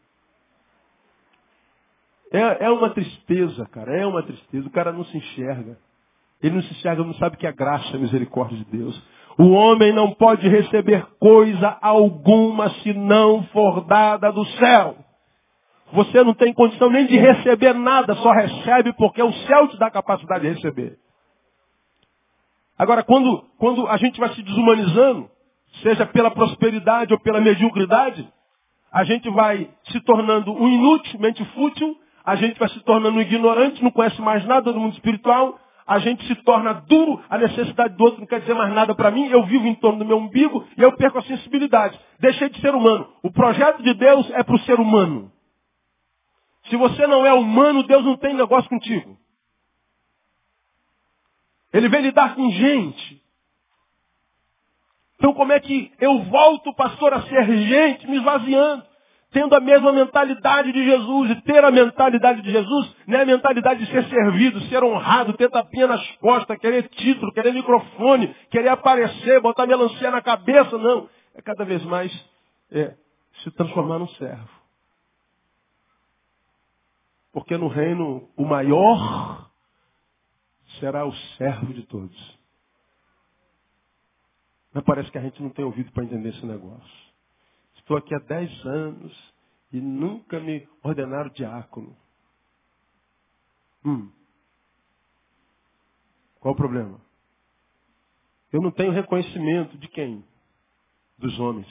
[2.33, 3.95] É, é uma tristeza, cara.
[3.95, 4.67] É uma tristeza.
[4.67, 5.77] O cara não se enxerga.
[6.41, 9.01] Ele não se enxerga, não sabe que é graça, a misericórdia de Deus.
[9.37, 14.97] O homem não pode receber coisa alguma se não for dada do céu.
[15.93, 19.87] você não tem condição nem de receber nada, só recebe porque o céu te dá
[19.87, 20.97] a capacidade de receber.
[22.77, 25.29] Agora, quando, quando a gente vai se desumanizando,
[25.83, 28.27] seja pela prosperidade ou pela mediocridade,
[28.91, 33.91] a gente vai se tornando um inutilmente fútil, a gente vai se tornando ignorante, não
[33.91, 38.21] conhece mais nada do mundo espiritual, a gente se torna duro, a necessidade do outro
[38.21, 40.81] não quer dizer mais nada para mim, eu vivo em torno do meu umbigo e
[40.81, 41.99] eu perco a sensibilidade.
[42.19, 43.13] Deixei de ser humano.
[43.21, 45.31] O projeto de Deus é para o ser humano.
[46.69, 49.17] Se você não é humano, Deus não tem negócio contigo.
[51.73, 53.21] Ele vem lidar com gente.
[55.15, 58.92] Então como é que eu volto, pastor, a ser gente, me esvaziando?
[59.33, 61.31] Tendo a mesma mentalidade de Jesus.
[61.31, 65.33] E ter a mentalidade de Jesus não é a mentalidade de ser servido, ser honrado,
[65.33, 71.09] ter tapinha nas costas, querer título, querer microfone, querer aparecer, botar melancia na cabeça, não.
[71.35, 72.11] É cada vez mais
[72.71, 72.95] é,
[73.43, 74.49] se transformar num servo.
[77.31, 79.49] Porque no reino o maior
[80.79, 82.39] será o servo de todos.
[84.71, 87.12] Mas parece que a gente não tem ouvido para entender esse negócio.
[87.83, 89.33] Estou aqui há dez anos
[89.73, 91.93] e nunca me ordenaram diácono.
[93.83, 94.09] Hum.
[96.39, 96.97] Qual o problema?
[98.53, 100.23] Eu não tenho reconhecimento de quem?
[101.17, 101.67] Dos homens.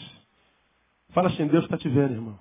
[1.15, 2.39] Fala assim, Deus está te vendo, irmão.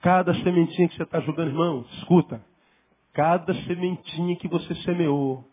[0.00, 2.44] Cada sementinha que você está jogando, irmão, escuta.
[3.12, 5.44] Cada sementinha que você semeou,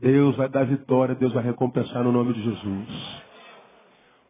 [0.00, 3.27] Deus vai dar vitória, Deus vai recompensar no nome de Jesus.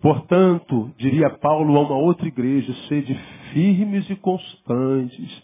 [0.00, 3.14] Portanto, diria Paulo a uma outra igreja, sede
[3.52, 5.42] firmes e constantes,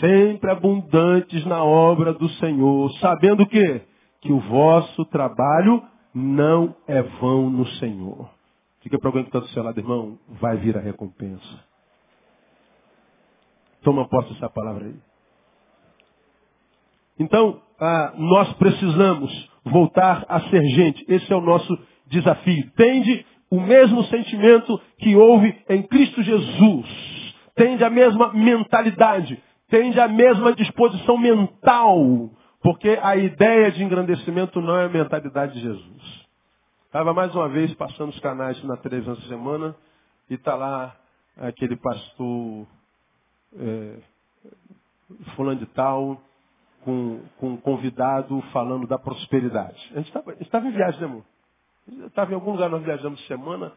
[0.00, 3.82] sempre abundantes na obra do Senhor, sabendo que
[4.24, 5.82] que o vosso trabalho
[6.14, 8.30] não é vão no Senhor.
[8.80, 11.64] Fica para alguém que está do seu lado, irmão, vai vir a recompensa.
[13.82, 14.96] Toma posse dessa palavra aí.
[17.18, 21.04] Então, ah, nós precisamos voltar a ser gente.
[21.06, 22.70] Esse é o nosso desafio.
[22.76, 27.34] Tende o mesmo sentimento que houve em Cristo Jesus.
[27.54, 29.40] Tende a mesma mentalidade.
[29.68, 32.30] Tende a mesma disposição mental.
[32.60, 36.24] Porque a ideia de engrandecimento não é a mentalidade de Jesus.
[36.86, 39.74] Estava mais uma vez passando os canais na televisão essa semana
[40.30, 40.96] e está lá
[41.36, 42.66] aquele pastor
[43.58, 43.96] é,
[45.34, 46.20] fulano de tal,
[46.84, 49.92] com, com um convidado falando da prosperidade.
[49.92, 51.24] A gente estava em viagem, né, amor?
[52.06, 53.72] Estava em algum lugar, nós viajamos semana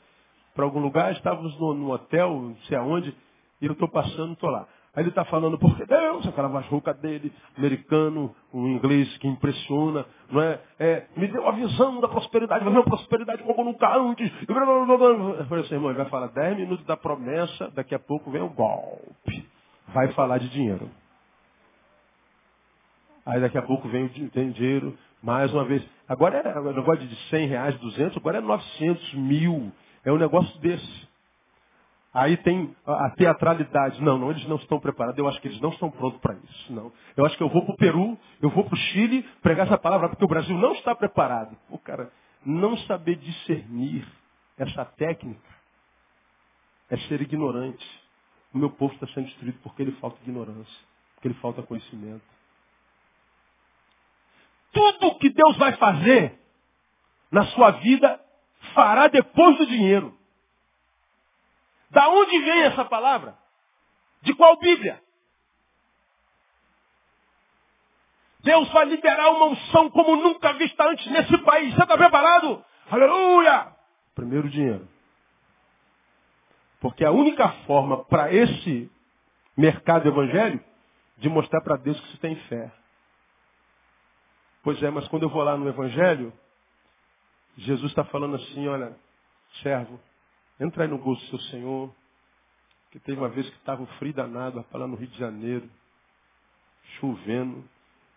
[0.56, 3.15] para algum lugar, estávamos no, no, hotel, não sei aonde,
[3.62, 4.67] e eu estou passando, estou lá.
[4.96, 10.06] Aí ele está falando, porque Deus, aquela voz rouca dele, americano, um inglês que impressiona,
[10.32, 10.60] não é?
[10.80, 14.32] é me deu a visão da prosperidade, vai ver uma prosperidade como nunca antes.
[14.48, 18.41] Eu falei assim, irmão, ele vai falar 10 minutos da promessa, daqui a pouco vem
[18.41, 19.48] o golpe
[19.88, 20.89] vai falar de dinheiro.
[23.26, 25.84] Aí daqui a pouco vem o dinheiro, mais uma vez.
[26.08, 29.71] Agora é um negócio de 100 reais, 200, agora é 900 mil.
[30.06, 31.08] É um negócio desse.
[32.13, 34.01] Aí tem a teatralidade.
[34.01, 35.19] Não, não, eles não estão preparados.
[35.19, 36.73] Eu acho que eles não estão prontos para isso.
[36.73, 36.91] Não.
[37.15, 39.77] Eu acho que eu vou para o Peru, eu vou para o Chile pregar essa
[39.77, 41.56] palavra, porque o Brasil não está preparado.
[41.69, 42.12] O cara,
[42.45, 44.08] não saber discernir
[44.58, 45.58] essa técnica
[46.89, 47.86] é ser ignorante.
[48.53, 52.23] O meu povo está sendo destruído porque ele falta ignorância, porque ele falta conhecimento.
[54.71, 56.39] Tudo que Deus vai fazer
[57.32, 58.19] na sua vida
[58.73, 60.17] fará depois do dinheiro.
[61.89, 63.38] Da onde vem essa palavra?
[64.21, 65.01] De qual Bíblia?
[68.41, 71.73] Deus vai liberar uma unção como nunca vista antes nesse país.
[71.73, 72.63] Você está preparado?
[72.89, 73.75] Aleluia!
[74.15, 74.88] Primeiro dinheiro.
[76.80, 78.89] Porque a única forma para esse
[79.56, 80.63] mercado evangélico
[81.17, 82.71] de mostrar para Deus que você tem fé.
[84.67, 86.34] Pois é, mas quando eu vou lá no Evangelho,
[87.58, 88.93] Jesus está falando assim, olha,
[89.63, 89.97] servo,
[90.60, 91.95] entra aí no gosto do seu Senhor,
[92.91, 95.69] que teve uma vez que estava um frio danado, lá no Rio de Janeiro,
[96.99, 97.63] chovendo,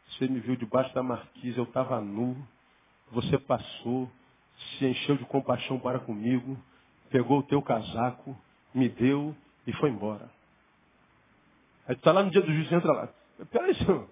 [0.08, 2.36] você me viu debaixo da marquise, eu estava nu,
[3.12, 4.10] você passou,
[4.76, 6.58] se encheu de compaixão para comigo,
[7.10, 8.36] pegou o teu casaco,
[8.74, 9.36] me deu
[9.68, 10.28] e foi embora.
[11.86, 13.08] Aí tu está lá no dia do juízo, entra lá.
[13.52, 14.08] Peraí, senhor,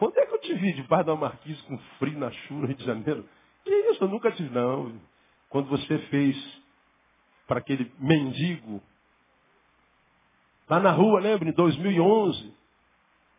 [0.00, 2.84] quando é que eu te vi debaixo da marquise com frio na chuva Rio de
[2.86, 3.28] Janeiro?
[3.62, 4.94] Que isso, eu nunca te vi, não.
[5.50, 6.62] Quando você fez
[7.46, 8.80] para aquele mendigo,
[10.66, 12.50] lá na rua, lembra, em 2011,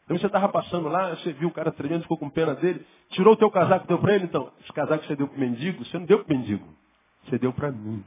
[0.06, 3.34] então você estava passando lá, você viu o cara tremendo, ficou com pena dele, tirou
[3.34, 5.84] o teu casaco, deu para ele, então, esse casaco que você deu para o mendigo,
[5.84, 6.68] você não deu para o mendigo,
[7.24, 8.04] você deu para mim.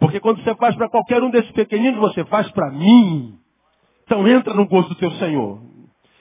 [0.00, 3.38] Porque quando você faz para qualquer um desses pequeninos, você faz para mim.
[4.02, 5.69] Então entra no gozo do teu Senhor.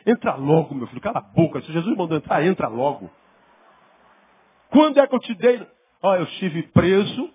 [0.06, 1.02] Entra logo, meu filho.
[1.02, 1.62] Cala a boca.
[1.62, 3.10] Se Jesus mandou entrar, entra logo.
[4.70, 5.66] Quando é que eu te dei?
[6.02, 7.30] Ó, eu estive preso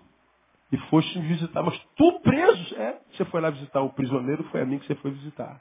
[0.71, 1.61] e foste me visitar.
[1.61, 2.75] Mas tu preso?
[2.75, 5.59] É, você foi lá visitar o prisioneiro, foi a mim que você foi visitar.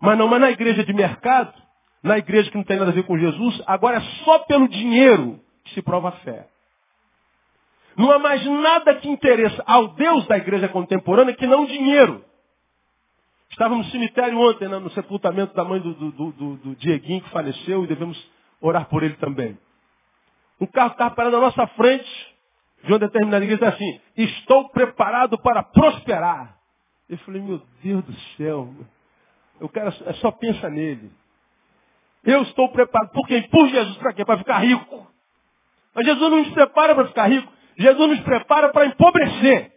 [0.00, 1.54] Mas não, mas na igreja de mercado,
[2.02, 5.40] na igreja que não tem nada a ver com Jesus, agora é só pelo dinheiro
[5.64, 6.46] que se prova a fé.
[7.96, 12.24] Não há mais nada que interessa ao Deus da igreja contemporânea que não dinheiro.
[13.54, 17.30] Estávamos no cemitério ontem, né, no sepultamento da mãe do, do, do, do, Dieguinho que
[17.30, 18.20] faleceu e devemos
[18.60, 19.56] orar por ele também.
[20.60, 22.34] Um carro estava parando na nossa frente,
[22.82, 26.58] de uma determinada igreja, assim, estou preparado para prosperar.
[27.08, 28.74] Eu falei, meu Deus do céu,
[29.60, 31.12] o cara só pensa nele.
[32.24, 33.12] Eu estou preparado.
[33.12, 33.40] Por quem?
[33.50, 33.96] Por Jesus.
[33.98, 34.24] Para quê?
[34.24, 35.06] Para ficar rico.
[35.94, 37.52] Mas Jesus não nos prepara para ficar rico.
[37.78, 39.73] Jesus nos prepara para empobrecer.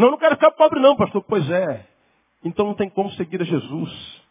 [0.00, 1.22] Não, não quero ficar pobre não, pastor.
[1.28, 1.86] Pois é.
[2.42, 4.22] Então não tem como seguir a Jesus.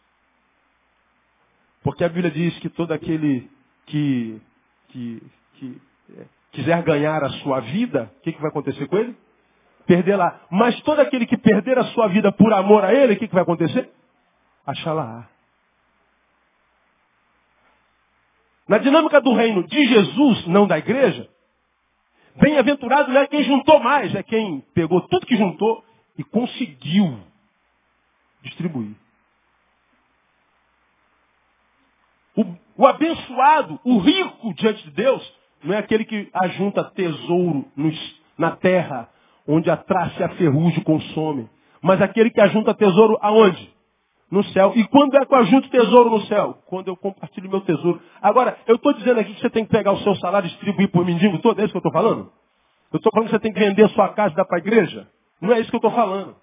[1.84, 3.48] Porque a Bíblia diz que todo aquele
[3.86, 4.42] que,
[4.88, 5.22] que,
[5.54, 5.80] que
[6.18, 9.16] é, quiser ganhar a sua vida, o que, que vai acontecer com ele?
[9.86, 10.40] Perder lá.
[10.50, 13.34] Mas todo aquele que perder a sua vida por amor a ele, o que, que
[13.34, 13.88] vai acontecer?
[14.66, 15.28] Achar lá.
[18.66, 21.28] Na dinâmica do reino de Jesus, não da igreja,
[22.36, 25.84] bem-aventurado não é quem juntou mais, é quem pegou tudo que juntou
[26.18, 27.18] e conseguiu
[28.42, 28.94] distribuir.
[32.36, 32.44] O,
[32.76, 38.56] o abençoado, o rico diante de Deus, não é aquele que ajunta tesouro nos, na
[38.56, 39.08] terra,
[39.46, 41.48] onde a traça e a ferrugem consome,
[41.82, 43.79] mas aquele que ajunta tesouro aonde?
[44.30, 44.72] No céu.
[44.76, 46.58] E quando é que eu ajunto tesouro no céu?
[46.66, 48.00] Quando eu compartilho meu tesouro.
[48.22, 50.90] Agora, eu estou dizendo aqui que você tem que pegar o seu salário e distribuir
[50.90, 52.30] por mendigo todo, é isso que eu estou falando?
[52.92, 54.60] Eu estou falando que você tem que vender a sua casa e dar para a
[54.60, 55.08] igreja?
[55.40, 56.36] Não é isso que eu estou falando.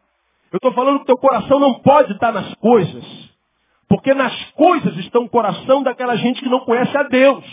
[0.51, 3.05] Eu estou falando que teu coração não pode estar nas coisas.
[3.87, 7.45] Porque nas coisas está o coração daquela gente que não conhece a Deus.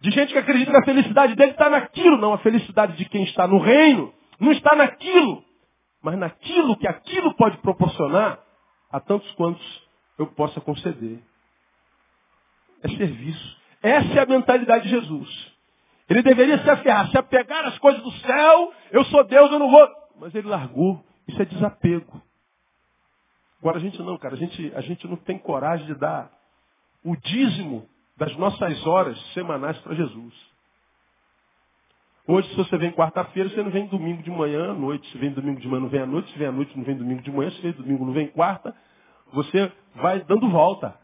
[0.00, 2.32] De gente que acredita que a felicidade dele está naquilo, não.
[2.32, 5.42] A felicidade de quem está no reino não está naquilo
[6.02, 8.40] mas naquilo que aquilo pode proporcionar
[8.90, 11.22] a tantos quantos eu possa conceder.
[12.82, 13.58] É serviço.
[13.82, 15.52] Essa é a mentalidade de Jesus.
[16.08, 19.70] Ele deveria se aferrar, se apegar às coisas do céu, eu sou Deus, eu não
[19.70, 19.88] vou.
[20.18, 21.04] Mas ele largou.
[21.26, 22.22] Isso é desapego.
[23.60, 26.30] Agora a gente não, cara, a gente, a gente não tem coragem de dar
[27.04, 30.34] o dízimo das nossas horas semanais para Jesus.
[32.30, 35.10] Hoje, se você vem quarta-feira, você não vem domingo de manhã à noite.
[35.10, 36.30] Se vem domingo de manhã, não vem à noite.
[36.30, 37.50] Se vem à noite, não vem domingo de manhã.
[37.52, 38.76] Se vem domingo, não vem quarta.
[39.32, 40.94] Você vai dando volta.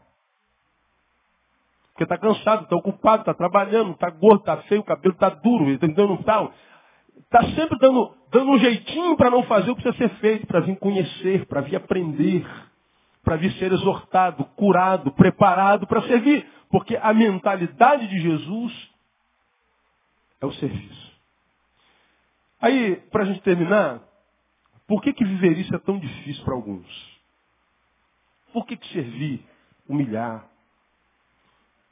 [1.87, 5.71] Porque está cansado, está ocupado, está trabalhando, está gordo, está feio, o cabelo está duro,
[5.71, 6.07] entendeu?
[6.07, 6.47] Não está.
[7.17, 10.59] Está sempre dando, dando um jeitinho para não fazer o que precisa ser feito, para
[10.59, 12.45] vir conhecer, para vir aprender,
[13.23, 16.47] para vir ser exortado, curado, preparado para servir.
[16.69, 18.91] Porque a mentalidade de Jesus
[20.39, 21.04] é o serviço.
[22.65, 24.01] Aí, para a gente terminar,
[24.87, 27.21] por que, que viver isso é tão difícil para alguns?
[28.51, 29.45] Por que, que servir,
[29.87, 30.49] humilhar,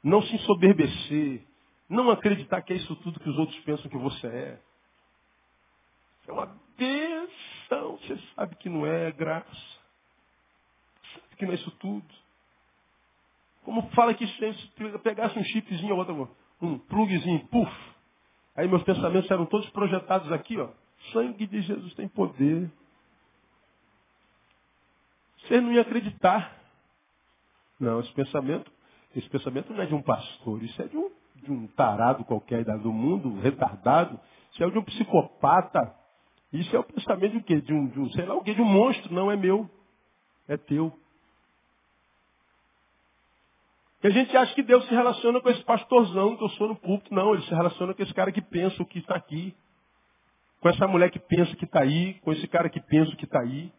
[0.02, 1.46] não se ensoberbecer,
[1.88, 4.60] não acreditar que é isso tudo que os outros pensam que você é?
[6.26, 6.46] É uma
[6.76, 9.78] bênção, você sabe que não é graça.
[11.12, 12.14] Sabe que não é isso tudo.
[13.62, 14.72] Como fala que se
[15.04, 16.26] pegasse um chipzinho,
[16.60, 17.93] um plugzinho, puf,
[18.56, 20.68] Aí meus pensamentos eram todos projetados aqui, ó.
[21.12, 22.70] Sangue de Jesus tem poder.
[25.38, 26.56] Você não ia acreditar.
[27.78, 28.70] Não, esse pensamento,
[29.14, 32.64] esse pensamento não é de um pastor, isso é de um, de um tarado qualquer
[32.64, 34.18] do mundo, retardado.
[34.52, 35.94] Isso é de um psicopata.
[36.52, 37.60] Isso é o pensamento de quê?
[37.60, 38.54] De um, de um sei lá o quê?
[38.54, 39.12] De um monstro.
[39.12, 39.68] Não é meu.
[40.46, 40.96] É teu.
[44.04, 46.76] E a gente acha que Deus se relaciona com esse pastorzão que eu sou no
[46.76, 47.14] púlpito.
[47.14, 49.56] Não, ele se relaciona com esse cara que pensa o que está aqui.
[50.60, 52.12] Com essa mulher que pensa que está aí.
[52.20, 53.72] Com esse cara que pensa que está aí.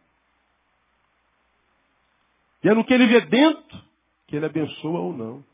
[2.64, 3.84] E é no que ele vê dentro
[4.26, 5.44] que ele abençoa ou não.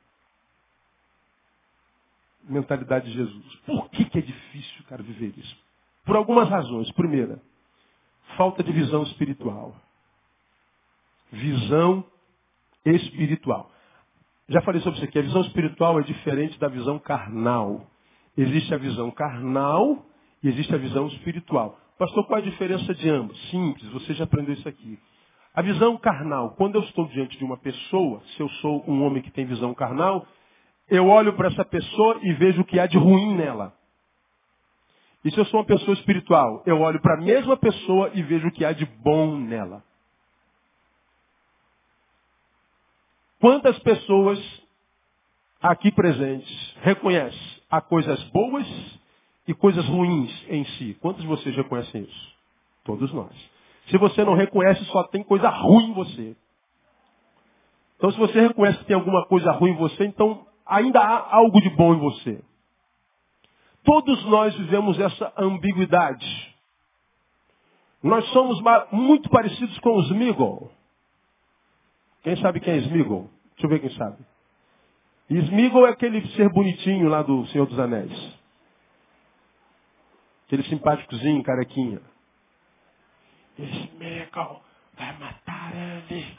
[2.44, 3.54] Mentalidade de Jesus.
[3.66, 5.56] Por que, que é difícil, cara, viver isso?
[6.02, 6.90] Por algumas razões.
[6.92, 7.42] Primeira,
[8.38, 9.76] falta de visão espiritual.
[11.30, 12.02] Visão
[12.86, 13.71] espiritual.
[14.48, 15.18] Já falei sobre isso aqui.
[15.18, 17.86] A visão espiritual é diferente da visão carnal.
[18.36, 20.04] Existe a visão carnal
[20.42, 21.78] e existe a visão espiritual.
[21.98, 23.38] Pastor, qual é a diferença de ambas?
[23.50, 24.98] Simples, você já aprendeu isso aqui.
[25.54, 29.22] A visão carnal, quando eu estou diante de uma pessoa, se eu sou um homem
[29.22, 30.26] que tem visão carnal,
[30.88, 33.72] eu olho para essa pessoa e vejo o que há de ruim nela.
[35.24, 38.48] E se eu sou uma pessoa espiritual, eu olho para a mesma pessoa e vejo
[38.48, 39.84] o que há de bom nela.
[43.42, 44.38] Quantas pessoas
[45.60, 48.64] aqui presentes reconhecem há coisas boas
[49.48, 50.96] e coisas ruins em si?
[51.00, 52.34] Quantos de vocês reconhecem isso?
[52.84, 53.32] Todos nós.
[53.88, 56.36] Se você não reconhece, só tem coisa ruim em você.
[57.96, 61.60] Então, se você reconhece que tem alguma coisa ruim em você, então ainda há algo
[61.60, 62.40] de bom em você.
[63.82, 66.54] Todos nós vivemos essa ambiguidade.
[68.00, 68.62] Nós somos
[68.92, 70.70] muito parecidos com os Smigol.
[72.22, 73.31] Quem sabe quem é Smigol?
[73.52, 74.18] Deixa eu ver quem sabe.
[75.30, 78.38] Smigol é aquele ser bonitinho lá do Senhor dos Anéis.
[80.46, 82.00] Aquele simpáticozinho, carequinha.
[83.58, 84.62] Smigol
[84.96, 86.38] vai matar ele.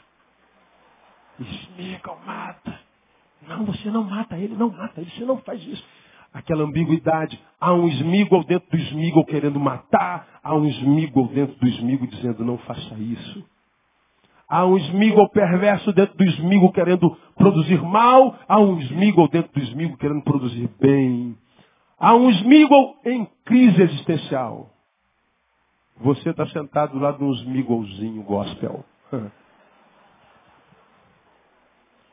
[1.40, 2.80] Smigol mata.
[3.42, 5.84] Não, você não mata ele, não mata ele, você não faz isso
[6.34, 7.40] aquela ambiguidade.
[7.60, 12.44] Há um Smigol dentro do Smigol querendo matar, há um Smigol dentro do Smigol dizendo
[12.44, 13.48] não faça isso.
[14.48, 19.60] Há um Smigol perverso dentro do Smigol querendo produzir mal, há um Smigol dentro do
[19.60, 21.36] Smigol querendo produzir bem.
[21.98, 24.70] Há um Smigol em crise existencial.
[25.96, 27.32] Você está sentado do lado de um
[28.22, 28.84] gospel.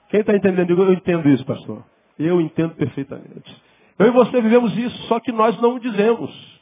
[0.10, 0.72] Quem está entendendo?
[0.72, 1.84] Eu entendo isso, pastor.
[2.20, 3.64] Eu entendo perfeitamente.
[3.98, 6.61] Eu e você vivemos isso, só que nós não o dizemos.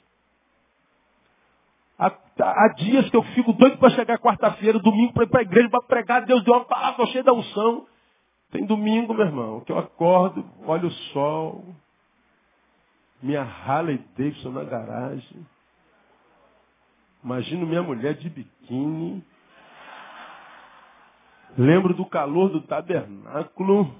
[1.99, 5.43] Há, há dias que eu fico doido para chegar quarta-feira, domingo, para ir para a
[5.43, 7.85] igreja, para pregar, Deus deu uma palavra, cheia da unção.
[8.51, 11.65] Tem domingo, meu irmão, que eu acordo, olho o sol,
[13.21, 15.45] minha Harley Davidson na garagem.
[17.21, 19.21] Imagino minha mulher de biquíni.
[21.57, 23.93] Lembro do calor do tabernáculo.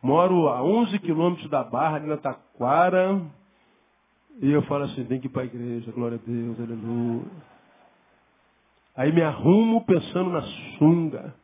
[0.00, 3.20] Moro a 11 quilômetros da Barra, ali na Taquara.
[4.40, 7.30] E eu falo assim, tem que para a igreja, glória a Deus, aleluia.
[8.96, 10.42] Aí me arrumo pensando na
[10.78, 11.34] sunga.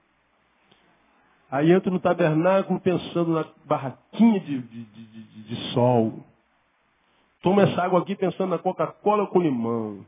[1.50, 6.24] Aí entro no tabernáculo pensando na barraquinha de, de, de, de sol.
[7.42, 10.04] Tomo essa água aqui pensando na Coca-Cola com limão.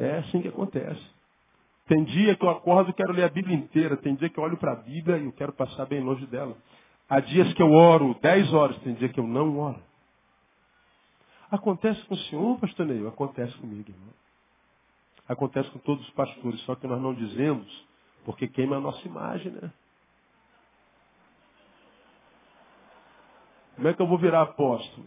[0.00, 1.00] É assim que acontece.
[1.86, 3.96] Tem dia que eu acordo e quero ler a Bíblia inteira.
[3.96, 6.56] Tem dia que eu olho para a Bíblia e eu quero passar bem longe dela.
[7.08, 9.87] Há dias que eu oro 10 horas, tem dia que eu não oro.
[11.50, 13.08] Acontece com o senhor, pastor Neil?
[13.08, 14.14] Acontece comigo, irmão.
[15.26, 17.86] Acontece com todos os pastores, só que nós não dizemos,
[18.24, 19.72] porque queima a nossa imagem, né?
[23.76, 25.06] Como é que eu vou virar apóstolo?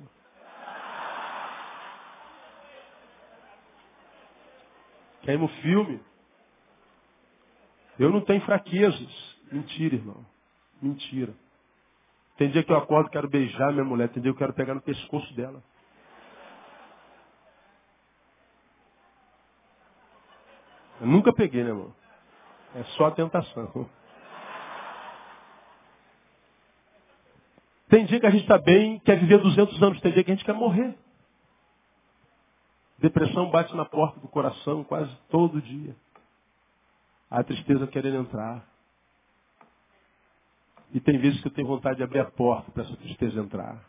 [5.23, 5.99] Queima o filme.
[7.99, 9.37] Eu não tenho fraquezas.
[9.51, 10.25] Mentira, irmão.
[10.81, 11.33] Mentira.
[12.37, 14.09] Tem dia que eu acordo e quero beijar minha mulher.
[14.09, 15.61] Tem dia que eu quero pegar no pescoço dela.
[21.01, 21.91] Eu nunca peguei, né, irmão?
[22.75, 23.89] É só a tentação.
[27.89, 29.99] Tem dia que a gente está bem, quer viver 200 anos.
[29.99, 30.95] Tem dia que a gente quer morrer.
[32.99, 35.95] Depressão bate na porta do coração quase todo dia.
[37.31, 38.63] A tristeza querendo entrar.
[40.93, 43.83] E tem vezes que eu tenho vontade de abrir a porta para essa tristeza entrar.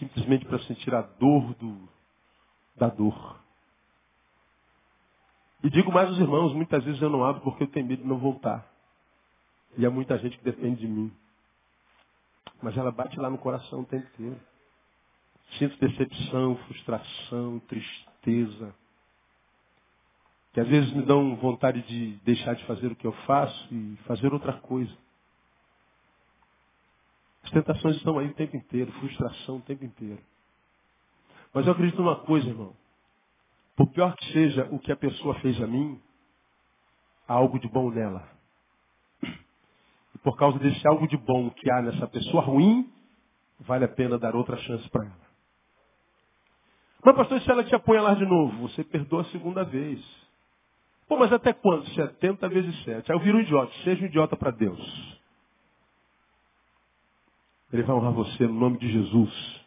[0.00, 1.88] Simplesmente para sentir a dor do,
[2.74, 3.38] da dor.
[5.62, 8.08] E digo mais aos irmãos, muitas vezes eu não abro porque eu tenho medo de
[8.08, 8.66] não voltar.
[9.76, 11.12] E há muita gente que depende de mim.
[12.62, 14.40] Mas ela bate lá no coração o tempo inteiro.
[15.58, 18.74] Sinto decepção, frustração, tristeza.
[20.52, 23.96] Que às vezes me dão vontade de deixar de fazer o que eu faço e
[24.06, 24.92] fazer outra coisa.
[27.44, 30.20] As tentações estão aí o tempo inteiro, frustração o tempo inteiro.
[31.52, 32.74] Mas eu acredito numa coisa, irmão.
[33.78, 36.02] Por pior que seja o que a pessoa fez a mim,
[37.28, 38.28] há algo de bom nela.
[39.22, 42.92] E por causa desse algo de bom que há nessa pessoa ruim,
[43.60, 45.28] vale a pena dar outra chance para ela.
[47.04, 50.04] Mas, pastor, se ela te apunhalar de novo, você perdoa a segunda vez.
[51.06, 51.86] Pô, mas até quando?
[51.90, 53.12] 70 vezes 7.
[53.12, 53.72] Aí eu viro um idiota.
[53.84, 55.20] Seja um idiota para Deus.
[57.72, 59.64] Ele vai honrar você no nome de Jesus.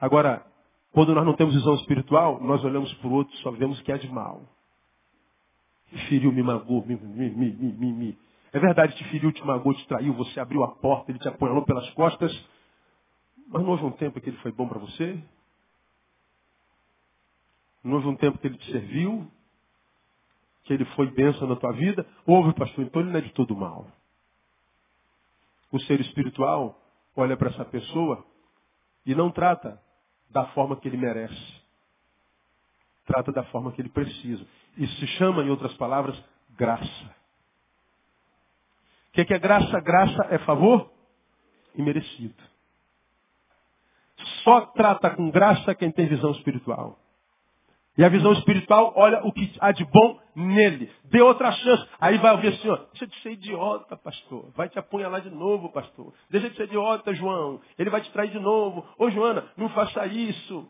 [0.00, 0.44] Agora,
[0.92, 3.98] quando nós não temos visão espiritual, nós olhamos para o outro só vemos que é
[3.98, 4.42] de mal.
[5.90, 8.18] Me feriu, me magoou, me, me, me, me, me.
[8.52, 11.64] É verdade, te feriu, te magoou, te traiu, você abriu a porta, ele te apunhalou
[11.64, 12.32] pelas costas.
[13.48, 15.22] Mas não houve um tempo que ele foi bom para você?
[17.82, 19.30] Não houve um tempo que ele te serviu?
[20.64, 22.06] Que ele foi bênção na tua vida?
[22.26, 23.86] Houve, pastor, então ele não é de todo mal
[25.70, 26.80] o ser espiritual
[27.14, 28.24] olha para essa pessoa
[29.06, 29.80] e não trata
[30.30, 31.60] da forma que ele merece.
[33.06, 34.46] Trata da forma que ele precisa.
[34.76, 36.16] Isso se chama, em outras palavras,
[36.56, 37.16] graça.
[39.08, 39.80] O que é graça?
[39.80, 40.90] Graça é favor
[41.74, 42.42] imerecido.
[44.44, 46.98] Só trata com graça quem tem visão espiritual.
[48.00, 50.90] E a visão espiritual olha o que há de bom nele.
[51.04, 51.86] Dê outra chance.
[52.00, 54.50] Aí vai ouvir assim, ó, deixa de ser idiota, pastor.
[54.56, 56.10] Vai te apunhalar de novo, pastor.
[56.30, 57.60] Deixa de ser idiota, João.
[57.78, 58.88] Ele vai te trair de novo.
[58.96, 60.66] Ô, Joana, não faça isso.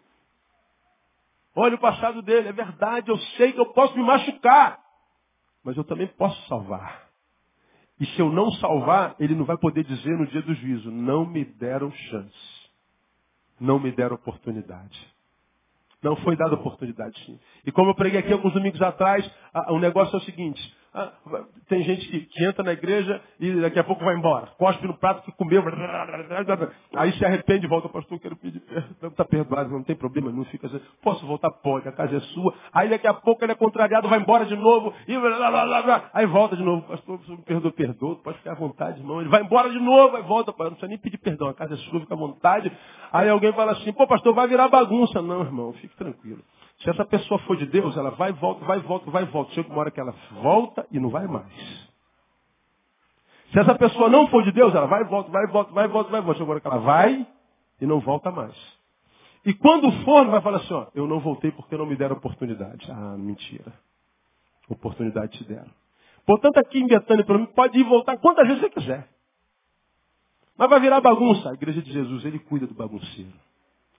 [1.54, 2.48] Olha o passado dele.
[2.48, 4.80] É verdade, eu sei que eu posso me machucar.
[5.62, 7.10] Mas eu também posso salvar.
[8.00, 11.24] E se eu não salvar, ele não vai poder dizer no dia do juízo, não
[11.24, 12.70] me deram chance.
[13.60, 15.19] Não me deram oportunidade.
[16.02, 17.38] Não foi dada oportunidade.
[17.64, 19.28] E como eu preguei aqui alguns domingos atrás,
[19.68, 20.60] o negócio é o seguinte:
[20.92, 21.12] ah,
[21.68, 24.48] tem gente que, que, entra na igreja e daqui a pouco vai embora.
[24.58, 25.62] Cospe no prato que comeu.
[26.96, 29.08] Aí se arrepende e volta, pastor, quero pedir perdão.
[29.08, 30.80] Está perdoado, não tem problema, não fica assim.
[31.00, 31.48] Posso voltar?
[31.52, 32.54] Pode, a casa é sua.
[32.72, 34.92] Aí daqui a pouco ele é contrariado, vai embora de novo.
[35.06, 35.14] E
[36.12, 36.82] aí volta de novo.
[36.82, 38.16] Pastor, me perdoa, perdoa.
[38.16, 39.20] Pode ficar à vontade, irmão.
[39.20, 40.52] Ele vai embora de novo, aí volta.
[40.58, 42.72] Não precisa nem pedir perdão, a casa é sua, fica à vontade.
[43.12, 45.22] Aí alguém fala assim, pô, pastor, vai virar bagunça.
[45.22, 46.42] Não, irmão, fique tranquilo.
[46.80, 49.52] Se essa pessoa for de Deus, ela vai, volta, vai, volta, vai, volta.
[49.52, 51.52] Chega uma hora que ela volta e não vai mais.
[53.52, 56.20] Se essa pessoa não for de Deus, ela vai, volta, vai, volta, vai, volta, vai,
[56.20, 56.38] volta.
[56.38, 57.26] Chega uma hora que ela vai
[57.80, 58.54] e não volta mais.
[59.44, 62.90] E quando for, vai falar assim, ó, eu não voltei porque não me deram oportunidade.
[62.90, 63.72] Ah, mentira.
[64.68, 65.70] Oportunidade te deram.
[66.24, 69.08] Portanto, aqui em Betânia, pelo menos, pode ir voltar quantas vezes você quiser.
[70.56, 71.50] Mas vai virar bagunça.
[71.50, 73.32] A igreja de Jesus, ele cuida do bagunceiro.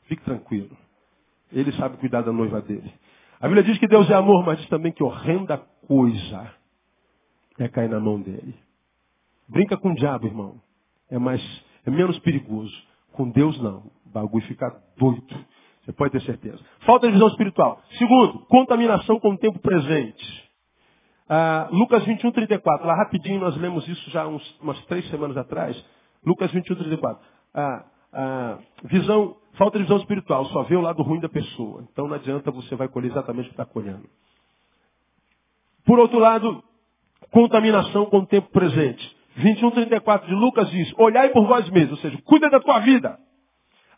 [0.03, 0.75] Fique tranquilo.
[1.51, 2.91] Ele sabe cuidar da noiva dele.
[3.39, 6.53] A Bíblia diz que Deus é amor, mas diz também que horrenda coisa
[7.57, 8.55] é cair na mão dele.
[9.47, 10.55] Brinca com o diabo, irmão.
[11.09, 11.41] É mais,
[11.85, 12.73] é menos perigoso.
[13.13, 13.91] Com Deus não.
[14.05, 15.45] O bagulho fica doido.
[15.83, 16.59] Você pode ter certeza.
[16.85, 17.81] Falta de visão espiritual.
[17.97, 20.49] Segundo, contaminação com o tempo presente.
[21.27, 22.85] Ah, Lucas 21, 34.
[22.85, 25.75] Lá rapidinho nós lemos isso já uns, umas três semanas atrás.
[26.25, 27.23] Lucas 21, 34.
[27.53, 31.85] Ah, ah, visão Falta de visão espiritual, só vê o lado ruim da pessoa.
[31.91, 34.09] Então não adianta você vai colher exatamente o que está colhendo.
[35.85, 36.63] Por outro lado,
[37.31, 39.17] contaminação com o tempo presente.
[39.35, 43.19] 21, 34 de Lucas diz, olhai por vós mesmos, ou seja, cuida da tua vida.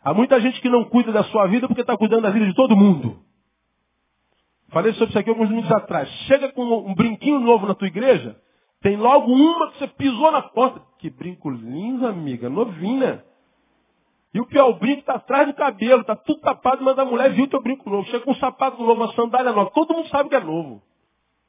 [0.02, 2.54] Há muita gente que não cuida da sua vida porque está cuidando da vida de
[2.54, 3.20] todo mundo.
[4.70, 6.08] Falei sobre isso aqui alguns minutos atrás.
[6.26, 8.36] Chega com um brinquinho novo na tua igreja,
[8.80, 10.82] tem logo uma que você pisou na porta.
[10.98, 13.24] Que brinco lindo, amiga, novinha.
[14.34, 17.32] E o pior, o brinco está atrás do cabelo, está tudo tapado, mas a mulher
[17.32, 18.04] viu teu brinco novo.
[18.08, 19.70] Chega com um sapato novo, uma sandália nova.
[19.70, 20.82] Todo mundo sabe que é novo.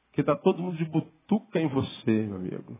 [0.06, 2.78] Porque está todo mundo de butuca em você, meu amigo.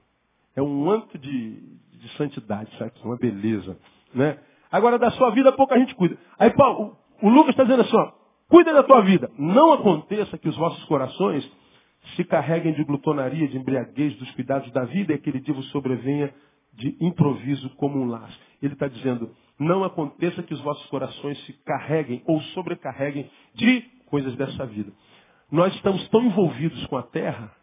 [0.54, 3.76] É um manto de, de santidade, aqui, uma beleza.
[4.14, 4.38] Né?
[4.70, 6.16] Agora, da sua vida, pouca gente cuida.
[6.38, 8.12] Aí, Paulo, o, o Lucas está dizendo assim, ó,
[8.48, 9.28] cuida da tua vida.
[9.36, 11.50] Não aconteça que os vossos corações
[12.14, 16.32] se carreguem de glutonaria, de embriaguez, dos cuidados da vida e aquele dia vos sobrevenha
[16.72, 18.38] de improviso como um laço.
[18.62, 24.34] Ele está dizendo, não aconteça que os vossos corações se carreguem ou sobrecarreguem de coisas
[24.36, 24.92] dessa vida.
[25.50, 27.54] Nós estamos tão envolvidos com a terra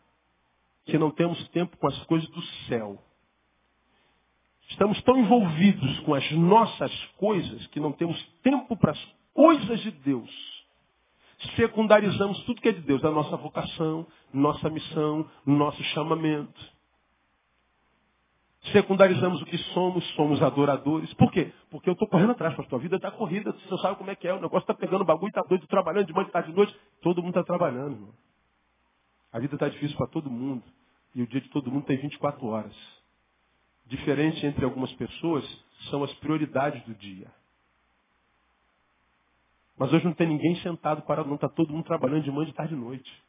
[0.85, 3.01] que não temos tempo com as coisas do céu.
[4.69, 9.91] Estamos tão envolvidos com as nossas coisas que não temos tempo para as coisas de
[9.91, 10.53] Deus.
[11.55, 16.72] Secundarizamos tudo que é de Deus, a nossa vocação, nossa missão, nosso chamamento
[18.71, 21.13] secundarizamos o que somos, somos adoradores.
[21.15, 21.51] Por quê?
[21.69, 22.79] Porque eu estou correndo atrás, pastor.
[22.79, 24.33] A vida está corrida, você sabe como é que é.
[24.33, 26.75] O negócio está pegando bagulho, está doido, trabalhando de manhã, de tarde, de noite.
[27.01, 28.13] Todo mundo está trabalhando, irmão.
[29.31, 30.63] A vida está difícil para todo mundo.
[31.13, 32.75] E o dia de todo mundo tem 24 horas.
[33.85, 35.43] Diferente entre algumas pessoas
[35.89, 37.27] são as prioridades do dia.
[39.77, 42.53] Mas hoje não tem ninguém sentado para não está todo mundo trabalhando de manhã, de
[42.53, 43.23] tarde, de noite.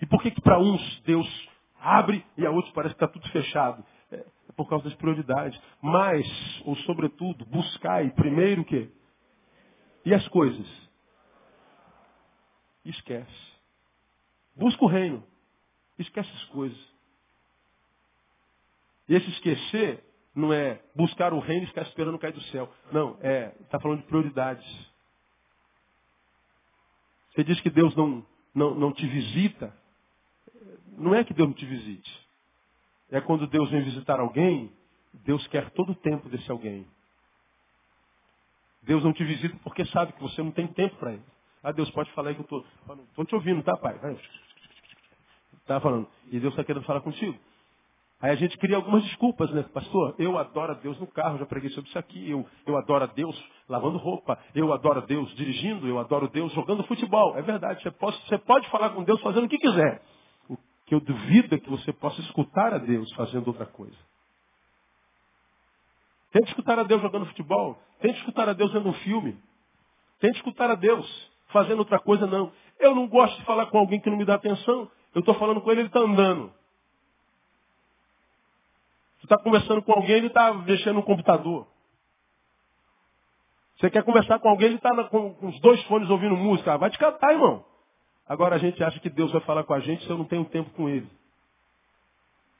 [0.00, 1.48] E por que que para uns Deus
[1.86, 3.84] abre e a outra parece que está tudo fechado.
[4.10, 5.60] É, é por causa das prioridades.
[5.80, 6.26] Mas,
[6.64, 8.90] ou sobretudo, buscai primeiro o quê?
[10.04, 10.66] E as coisas?
[12.84, 13.56] Esquece.
[14.56, 15.22] Busca o reino.
[15.98, 16.96] Esquece as coisas.
[19.08, 22.68] E esse esquecer não é buscar o reino e ficar esperando cair do céu.
[22.92, 24.66] Não, é, está falando de prioridades.
[27.30, 29.74] Você diz que Deus não, não, não te visita,
[30.96, 32.26] não é que Deus não te visite.
[33.10, 34.72] É quando Deus vem visitar alguém,
[35.24, 36.86] Deus quer todo o tempo desse alguém.
[38.82, 41.22] Deus não te visita porque sabe que você não tem tempo para ele.
[41.62, 42.64] Ah, Deus pode falar aí que eu
[43.08, 43.98] estou te ouvindo, tá, pai?
[45.60, 46.06] Está falando.
[46.30, 47.36] E Deus está querendo falar contigo.
[48.20, 49.64] Aí a gente cria algumas desculpas, né?
[49.74, 52.30] Pastor, eu adoro a Deus no carro, já preguei sobre isso aqui.
[52.30, 53.36] Eu, eu adoro a Deus
[53.68, 54.38] lavando roupa.
[54.54, 55.86] Eu adoro a Deus dirigindo.
[55.86, 57.36] Eu adoro a Deus jogando futebol.
[57.36, 60.00] É verdade, você pode, você pode falar com Deus fazendo o que quiser.
[60.86, 63.96] Que eu duvido é que você possa escutar a Deus fazendo outra coisa.
[66.32, 67.78] Tente escutar a Deus jogando futebol.
[68.00, 69.38] Tente escutar a Deus vendo um filme.
[70.20, 72.52] Tente escutar a Deus fazendo outra coisa, não.
[72.78, 74.90] Eu não gosto de falar com alguém que não me dá atenção.
[75.14, 76.52] Eu estou falando com ele, ele está andando.
[79.18, 81.66] Você está conversando com alguém, ele está mexendo no computador.
[83.78, 86.74] Você quer conversar com alguém, ele está com, com, os dois fones ouvindo música.
[86.74, 87.64] Ah, vai te cantar, irmão.
[88.28, 90.44] Agora a gente acha que Deus vai falar com a gente se eu não tenho
[90.46, 91.08] tempo com ele.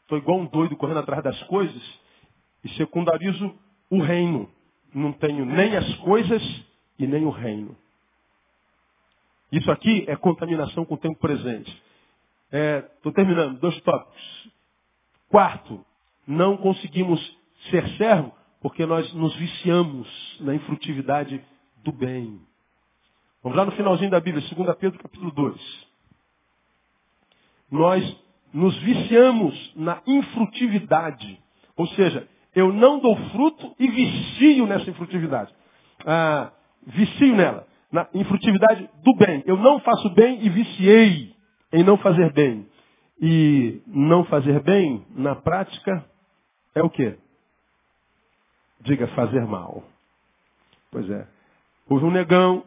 [0.03, 1.83] Estou igual um doido correndo atrás das coisas
[2.63, 3.53] e secundarizo
[3.91, 4.49] o reino.
[4.95, 6.43] Não tenho nem as coisas
[6.99, 7.77] e nem o reino.
[9.51, 11.71] Isso aqui é contaminação com o tempo presente.
[12.97, 14.51] Estou é, terminando, dois tópicos.
[15.29, 15.85] Quarto,
[16.27, 17.21] não conseguimos
[17.71, 21.45] ser servo porque nós nos viciamos na infrutividade
[21.83, 22.41] do bem.
[23.47, 25.87] Vamos lá no finalzinho da Bíblia, 2 Pedro capítulo 2.
[27.71, 31.41] Nós nos viciamos na infrutividade.
[31.77, 35.55] Ou seja, eu não dou fruto e vicio nessa infrutividade.
[36.05, 36.51] Ah,
[36.89, 39.45] vicio nela, na infrutividade do bem.
[39.47, 41.33] Eu não faço bem e viciei
[41.73, 42.69] em não fazer bem.
[43.23, 46.05] E não fazer bem, na prática,
[46.75, 47.17] é o quê?
[48.81, 49.85] Diga fazer mal.
[50.91, 51.29] Pois é.
[51.89, 52.65] Houve um negão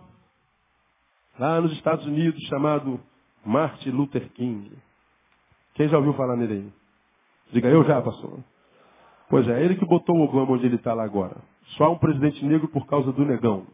[1.40, 3.00] lá nos Estados Unidos chamado
[3.46, 4.72] Martin Luther King.
[5.74, 6.74] Quem já ouviu falar nele aí?
[7.54, 8.40] Diga, eu já, pastor.
[9.30, 11.38] Pois é, ele que botou o Obama onde ele está lá agora.
[11.78, 13.66] Só um presidente negro por causa do negão.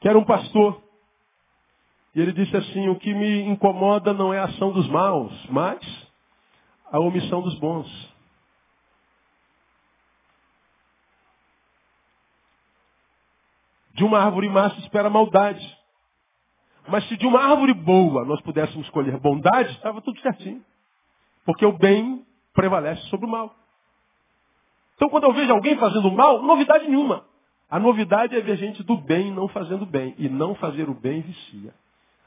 [0.00, 0.82] Que era um pastor.
[2.14, 5.80] E ele disse assim, o que me incomoda não é a ação dos maus, mas
[6.92, 8.14] a omissão dos bons.
[13.94, 15.83] De uma árvore se espera maldade.
[16.88, 20.62] Mas se de uma árvore boa nós pudéssemos escolher bondade, estava tudo certinho.
[21.44, 23.54] Porque o bem prevalece sobre o mal.
[24.96, 27.24] Então quando eu vejo alguém fazendo mal, novidade nenhuma.
[27.70, 30.14] A novidade é ver gente do bem não fazendo bem.
[30.18, 31.74] E não fazer o bem vicia.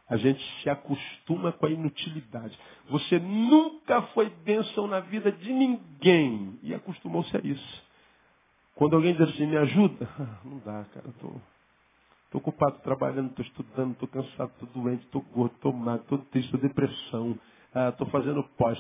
[0.10, 2.58] A gente se acostuma com a inutilidade.
[2.90, 6.58] Você nunca foi bênção na vida de ninguém.
[6.64, 7.84] E acostumou-se a isso.
[8.76, 10.08] Quando alguém diz assim, me ajuda,
[10.46, 11.42] não dá, cara, estou
[12.28, 16.54] Estou ocupado trabalhando, estou estudando, estou cansado, estou doente, estou gordo, estou magro, estou triste,
[16.54, 17.40] estou depressão,
[17.90, 18.78] estou ah, fazendo pós.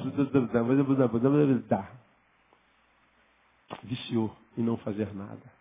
[3.84, 5.58] Viciou em não fazer nada.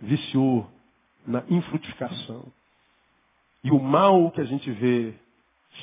[0.00, 0.68] Viciou
[1.24, 2.44] na infrutificação.
[3.62, 5.14] E o mal que a gente vê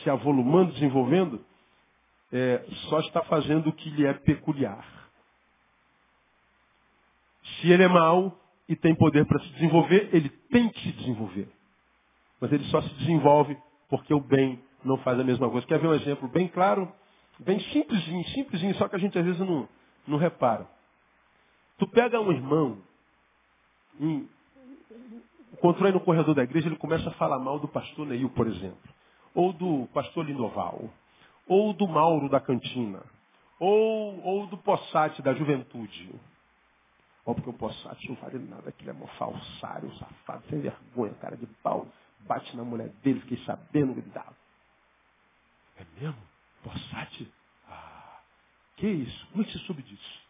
[0.04, 1.46] se avolumando, desenvolvendo,
[2.34, 4.86] é, só está fazendo o que lhe é peculiar.
[7.44, 11.48] Se ele é mau, e tem poder para se desenvolver, ele tem que se desenvolver.
[12.40, 13.58] Mas ele só se desenvolve
[13.90, 15.66] porque o bem não faz a mesma coisa.
[15.66, 16.92] Quer ver um exemplo bem claro?
[17.40, 19.68] Bem simplesinho, simplesinho, só que a gente às vezes não,
[20.08, 20.68] não repara.
[21.78, 22.82] Tu pega um irmão,
[24.00, 24.28] e
[25.54, 28.48] encontrou aí no corredor da igreja, ele começa a falar mal do pastor Neil, por
[28.48, 28.78] exemplo.
[29.34, 30.90] Ou do pastor Lindoval.
[31.48, 33.04] Ou do Mauro da cantina.
[33.60, 36.10] Ou, ou do Possate da juventude.
[37.28, 41.36] Ó, porque o Poçate não vale nada, aquele é um falsário, safado, sem vergonha, cara
[41.36, 41.86] de pau.
[42.22, 44.36] Bate na mulher dele, fiquei sabendo que ele dava.
[45.78, 46.22] É mesmo?
[46.64, 47.30] Poçate?
[47.70, 48.22] Ah,
[48.78, 49.28] que isso?
[49.28, 50.22] Como é que você soube disso?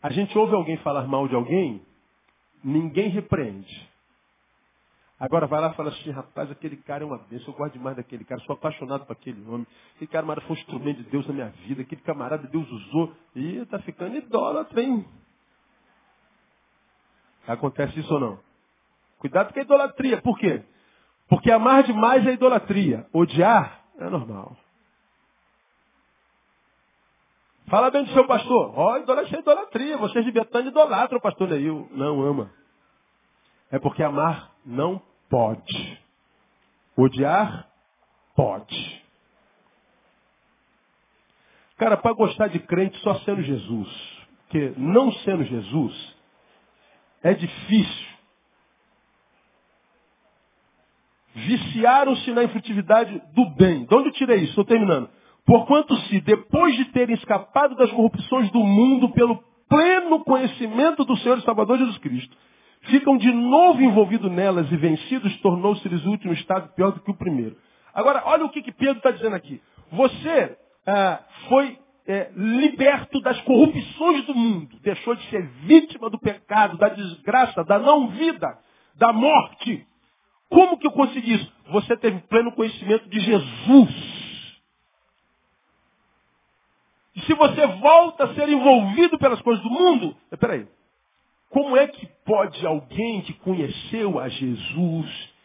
[0.00, 1.84] A gente ouve alguém falar mal de alguém,
[2.62, 3.90] ninguém repreende.
[5.18, 7.96] Agora vai lá e fala assim, rapaz, aquele cara é uma bênção, eu gosto demais
[7.96, 9.66] daquele cara, sou apaixonado por aquele homem.
[9.96, 13.12] Aquele camarada foi um instrumento de Deus na minha vida, aquele camarada Deus usou.
[13.34, 15.04] E está ficando idólatra, hein?
[17.46, 18.38] Acontece isso ou não?
[19.18, 20.20] Cuidado com a idolatria.
[20.20, 20.62] Por quê?
[21.28, 23.06] Porque amar demais é idolatria.
[23.12, 24.56] Odiar é normal.
[27.68, 28.72] Fala bem do seu pastor.
[28.78, 29.96] Ó, oh, idolatria é idolatria.
[29.98, 31.88] Vocês de Betânia idolatram o pastor Neil.
[31.92, 32.50] Não ama.
[33.70, 36.00] É porque amar não pode.
[36.96, 37.68] Odiar
[38.36, 39.04] pode.
[41.76, 44.16] Cara, para gostar de crente só sendo Jesus.
[44.44, 46.15] Porque não sendo Jesus,
[47.22, 48.06] é difícil.
[51.34, 53.84] Viciaram-se na infrutividade do bem.
[53.84, 54.50] De onde eu tirei isso?
[54.50, 55.10] Estou terminando.
[55.44, 61.38] Porquanto se, depois de terem escapado das corrupções do mundo pelo pleno conhecimento do Senhor
[61.38, 62.36] e Salvador Jesus Cristo,
[62.82, 67.16] ficam de novo envolvidos nelas e vencidos, tornou-se-lhes o último estado pior do que o
[67.16, 67.56] primeiro.
[67.92, 69.60] Agora, olha o que, que Pedro está dizendo aqui.
[69.92, 70.56] Você
[70.86, 74.78] ah, foi é, liberto das corrupções do mundo.
[74.80, 78.58] Deixou de ser vítima do pecado, da desgraça, da não-vida,
[78.94, 79.86] da morte.
[80.48, 81.52] Como que eu consegui isso?
[81.70, 84.16] Você teve pleno conhecimento de Jesus.
[87.16, 90.68] E se você volta a ser envolvido pelas coisas do mundo, peraí,
[91.48, 95.35] como é que pode alguém que conheceu a Jesus,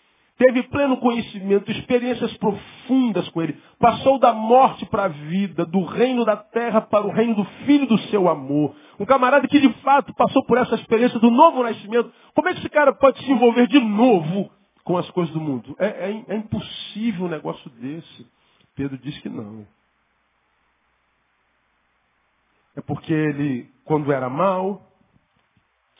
[0.41, 6.25] teve pleno conhecimento, experiências profundas com ele, passou da morte para a vida, do reino
[6.25, 8.75] da terra para o reino do filho do seu amor.
[8.99, 12.11] Um camarada que de fato passou por essa experiência do novo nascimento.
[12.33, 14.49] Como é que esse cara pode se envolver de novo
[14.83, 15.75] com as coisas do mundo?
[15.77, 18.25] É, é, é impossível um negócio desse.
[18.75, 19.67] Pedro diz que não.
[22.75, 24.81] É porque ele, quando era mal,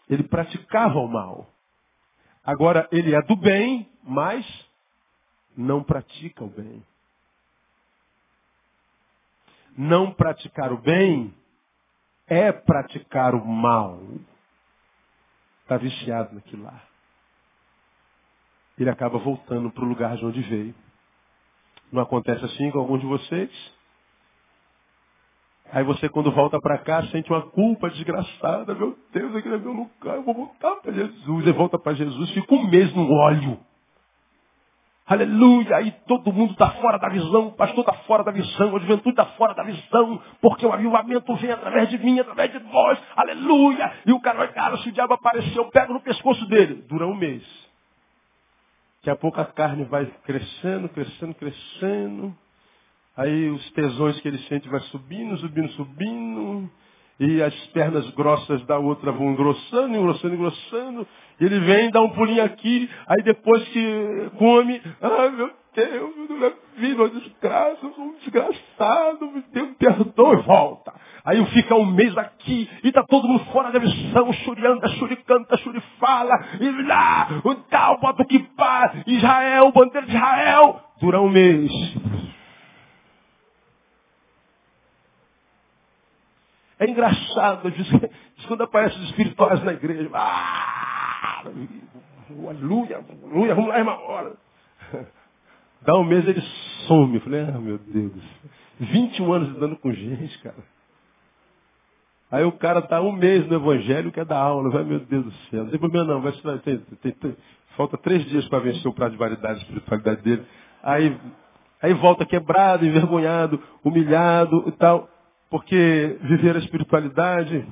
[0.10, 1.51] ele praticava o mal.
[2.44, 4.46] Agora ele é do bem, mas
[5.56, 6.84] não pratica o bem.
[9.78, 11.34] Não praticar o bem
[12.28, 14.02] é praticar o mal.
[15.62, 16.82] Está viciado naquilo lá.
[18.78, 20.76] Ele acaba voltando para o lugar de onde veio.
[21.92, 23.81] Não acontece assim com alguns de vocês?
[25.72, 28.76] Aí você, quando volta para cá, sente uma culpa desgraçada.
[28.76, 31.48] Meu Deus, aqui é meu lugar, eu vou voltar para Jesus.
[31.48, 33.58] E volta para Jesus, fica um mês no óleo.
[35.08, 35.78] Aleluia!
[35.78, 39.10] Aí todo mundo está fora da visão, o pastor está fora da visão, a juventude
[39.10, 43.00] está fora da visão, porque o avivamento vem através de mim, através de nós.
[43.16, 43.94] Aleluia!
[44.06, 46.86] E o cara vai, cara, se o diabo apareceu, eu pego no pescoço dele.
[46.88, 47.44] Dura um mês.
[49.00, 52.38] Daqui a pouco a carne vai crescendo, crescendo, crescendo.
[53.18, 56.72] Aí os tesões que ele sente vai subindo, subindo, subindo.
[57.20, 61.08] E as pernas grossas da outra vão engrossando, engrossando, engrossando.
[61.40, 62.90] E ele vem, dá um pulinho aqui.
[63.08, 69.32] Aí depois que come, ai meu Deus, minha vida, uma desgraça, eu sou um desgraçado,
[69.32, 70.94] me dê um perdão e volta.
[71.24, 76.34] Aí fica um mês aqui e tá todo mundo fora da missão, churianda, churicanta, churifala,
[76.60, 80.82] e lá, o tal, bota que pá, Israel, bandeira de Israel.
[81.00, 81.72] Dura um mês.
[86.82, 90.10] É engraçado, diz, diz quando aparecem os espirituais na igreja.
[90.16, 91.44] Ah,
[92.50, 94.34] aleluia, aleluia, vamos lá, irmã, hora.
[95.84, 96.42] Dá um mês ele
[96.88, 97.14] some.
[97.16, 98.24] Eu falei, ah, meu Deus.
[98.80, 100.56] 21 anos andando com gente, cara.
[102.32, 104.72] Aí o cara está um mês no evangelho, quer dar aula.
[104.72, 105.66] Vai, meu Deus do céu.
[105.66, 106.22] Não tem problema não.
[106.22, 106.32] Vai,
[106.64, 107.38] tem, tem, tem,
[107.78, 110.44] falta três dias para vencer o prazo de validade e espiritualidade dele.
[110.82, 111.16] Aí,
[111.80, 115.11] aí volta quebrado, envergonhado, humilhado e tal.
[115.52, 117.68] Porque viver a espiritualidade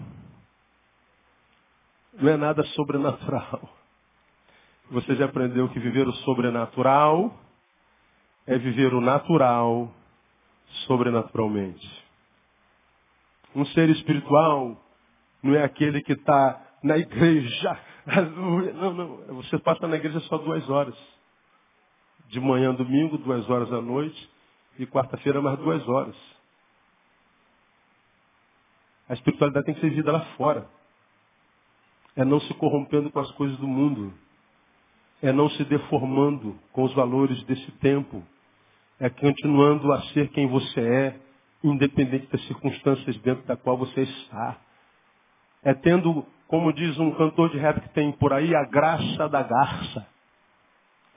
[2.13, 3.69] não é nada sobrenatural.
[4.91, 7.33] Você já aprendeu que viver o sobrenatural
[8.45, 9.89] é viver o natural
[10.87, 12.05] sobrenaturalmente.
[13.55, 14.77] Um ser espiritual
[15.41, 17.79] não é aquele que está na igreja.
[18.75, 19.17] Não, não.
[19.35, 20.97] Você passa na igreja só duas horas.
[22.27, 24.29] De manhã, domingo, duas horas à noite.
[24.79, 26.38] E quarta-feira, mais duas horas.
[29.09, 30.67] A espiritualidade tem que ser vivida lá fora.
[32.15, 34.13] É não se corrompendo com as coisas do mundo.
[35.21, 38.23] É não se deformando com os valores desse tempo.
[38.99, 41.19] É continuando a ser quem você é,
[41.63, 44.57] independente das circunstâncias dentro da qual você está.
[45.63, 49.41] É tendo, como diz um cantor de rap que tem por aí, a graça da
[49.41, 50.07] garça.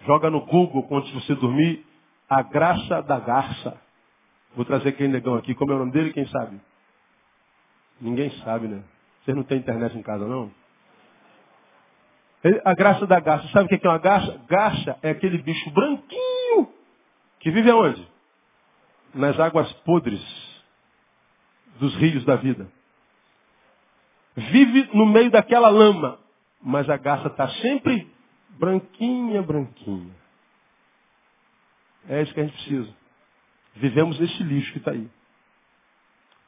[0.06, 1.84] Joga no Google antes de você dormir,
[2.28, 3.78] a graça da garça.
[4.56, 6.58] Vou trazer aquele negão aqui, como é o nome dele, quem sabe?
[8.02, 8.82] Ninguém sabe, né?
[9.22, 10.50] Vocês não têm internet em casa, não?
[12.64, 13.46] A graça da garça.
[13.50, 14.40] Sabe o que é uma garça?
[14.48, 16.68] Garça é aquele bicho branquinho
[17.38, 18.04] que vive aonde?
[19.14, 20.20] Nas águas podres
[21.78, 22.68] dos rios da vida.
[24.34, 26.18] Vive no meio daquela lama,
[26.60, 28.10] mas a garça está sempre
[28.58, 30.12] branquinha, branquinha.
[32.08, 32.92] É isso que a gente precisa.
[33.76, 35.08] Vivemos nesse lixo que está aí.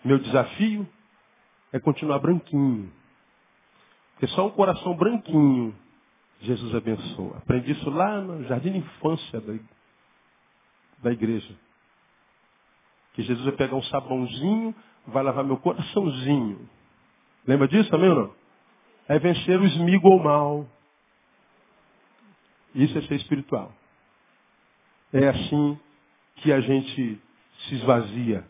[0.04, 0.88] Meu desafio
[1.74, 2.90] é continuar branquinho.
[4.12, 5.74] Porque só um coração branquinho
[6.40, 7.38] Jesus abençoa.
[7.38, 9.54] Aprendi isso lá no jardim de infância da,
[11.02, 11.52] da igreja.
[13.14, 14.72] Que Jesus vai pegar um sabãozinho,
[15.08, 16.68] vai lavar meu coraçãozinho.
[17.44, 18.34] Lembra disso também ou não?
[19.08, 20.68] É vencer o esmigo ou mal.
[22.72, 23.72] Isso é ser espiritual.
[25.12, 25.78] É assim
[26.36, 27.20] que a gente
[27.66, 28.46] se esvazia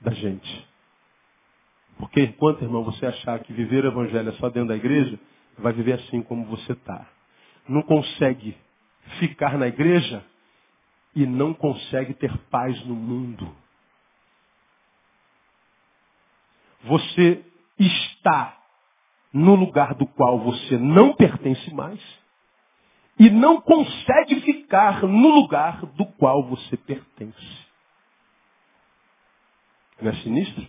[0.00, 0.69] da gente.
[2.00, 5.18] Porque enquanto, irmão, você achar que viver o evangelho é só dentro da igreja,
[5.58, 7.06] vai viver assim como você está.
[7.68, 8.56] Não consegue
[9.20, 10.24] ficar na igreja
[11.14, 13.54] e não consegue ter paz no mundo.
[16.82, 17.44] você
[17.78, 18.58] está
[19.32, 22.00] no lugar do qual você não pertence mais
[23.18, 27.66] e não consegue ficar no lugar do qual você pertence.
[30.00, 30.66] Não é sinistro?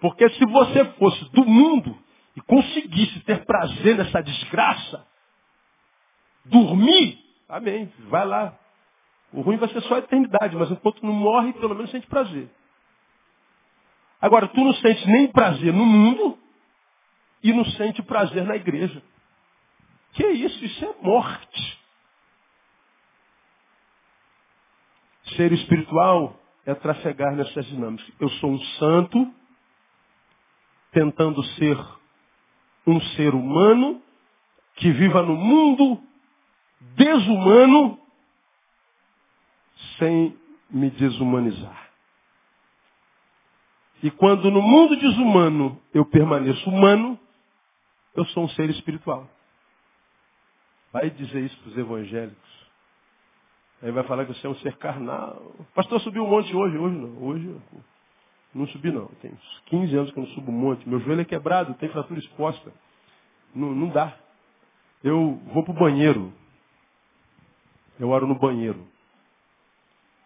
[0.00, 1.96] Porque se você fosse do mundo
[2.36, 5.06] e conseguisse ter prazer nessa desgraça,
[6.44, 7.18] dormir,
[7.48, 8.56] amém, vai lá.
[9.32, 12.48] O ruim vai ser só a eternidade, mas enquanto não morre, pelo menos sente prazer.
[14.20, 16.38] Agora, tu não sente nem prazer no mundo
[17.42, 19.02] e não sente prazer na igreja.
[20.12, 20.64] Que é isso?
[20.64, 21.78] Isso é morte.
[25.36, 26.34] Ser espiritual
[26.64, 28.10] é trafegar nessas dinâmicas.
[28.18, 29.32] Eu sou um santo,
[30.92, 31.78] tentando ser
[32.86, 34.02] um ser humano
[34.76, 36.00] que viva no mundo
[36.96, 37.98] desumano
[39.98, 40.36] sem
[40.70, 41.88] me desumanizar.
[44.02, 47.18] E quando no mundo desumano eu permaneço humano,
[48.14, 49.28] eu sou um ser espiritual.
[50.92, 52.58] Vai dizer isso para os evangélicos.
[53.82, 55.54] Aí vai falar que você é um ser carnal.
[55.74, 56.76] Pastor, subiu um monte hoje.
[56.76, 57.22] Hoje não.
[57.22, 57.60] Hoje
[58.58, 59.06] não subi não.
[59.22, 60.88] Tem uns 15 anos que eu não subo um monte.
[60.88, 62.72] Meu joelho é quebrado, tem fratura exposta.
[63.54, 64.16] Não, não dá.
[65.02, 66.32] Eu vou para o banheiro.
[67.98, 68.86] Eu oro no banheiro.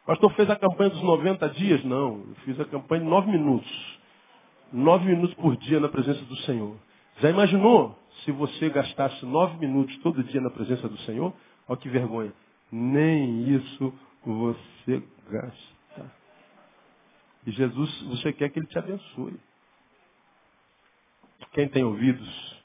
[0.06, 1.84] Pastor, fez a campanha dos 90 dias?
[1.84, 2.24] Não.
[2.28, 3.98] Eu fiz a campanha de 9 minutos.
[4.72, 6.76] 9 minutos por dia na presença do Senhor.
[7.20, 11.32] Já imaginou se você gastasse 9 minutos todo dia na presença do Senhor?
[11.68, 12.32] Olha que vergonha.
[12.70, 13.92] Nem isso
[14.24, 15.71] você gasta.
[17.46, 19.38] E Jesus, você quer que Ele te abençoe.
[21.52, 22.56] Quem tem ouvidos,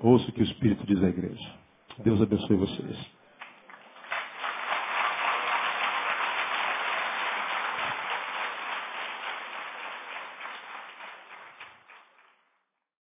[0.00, 1.54] ouça o que o Espírito diz à igreja.
[1.98, 3.15] Deus abençoe vocês.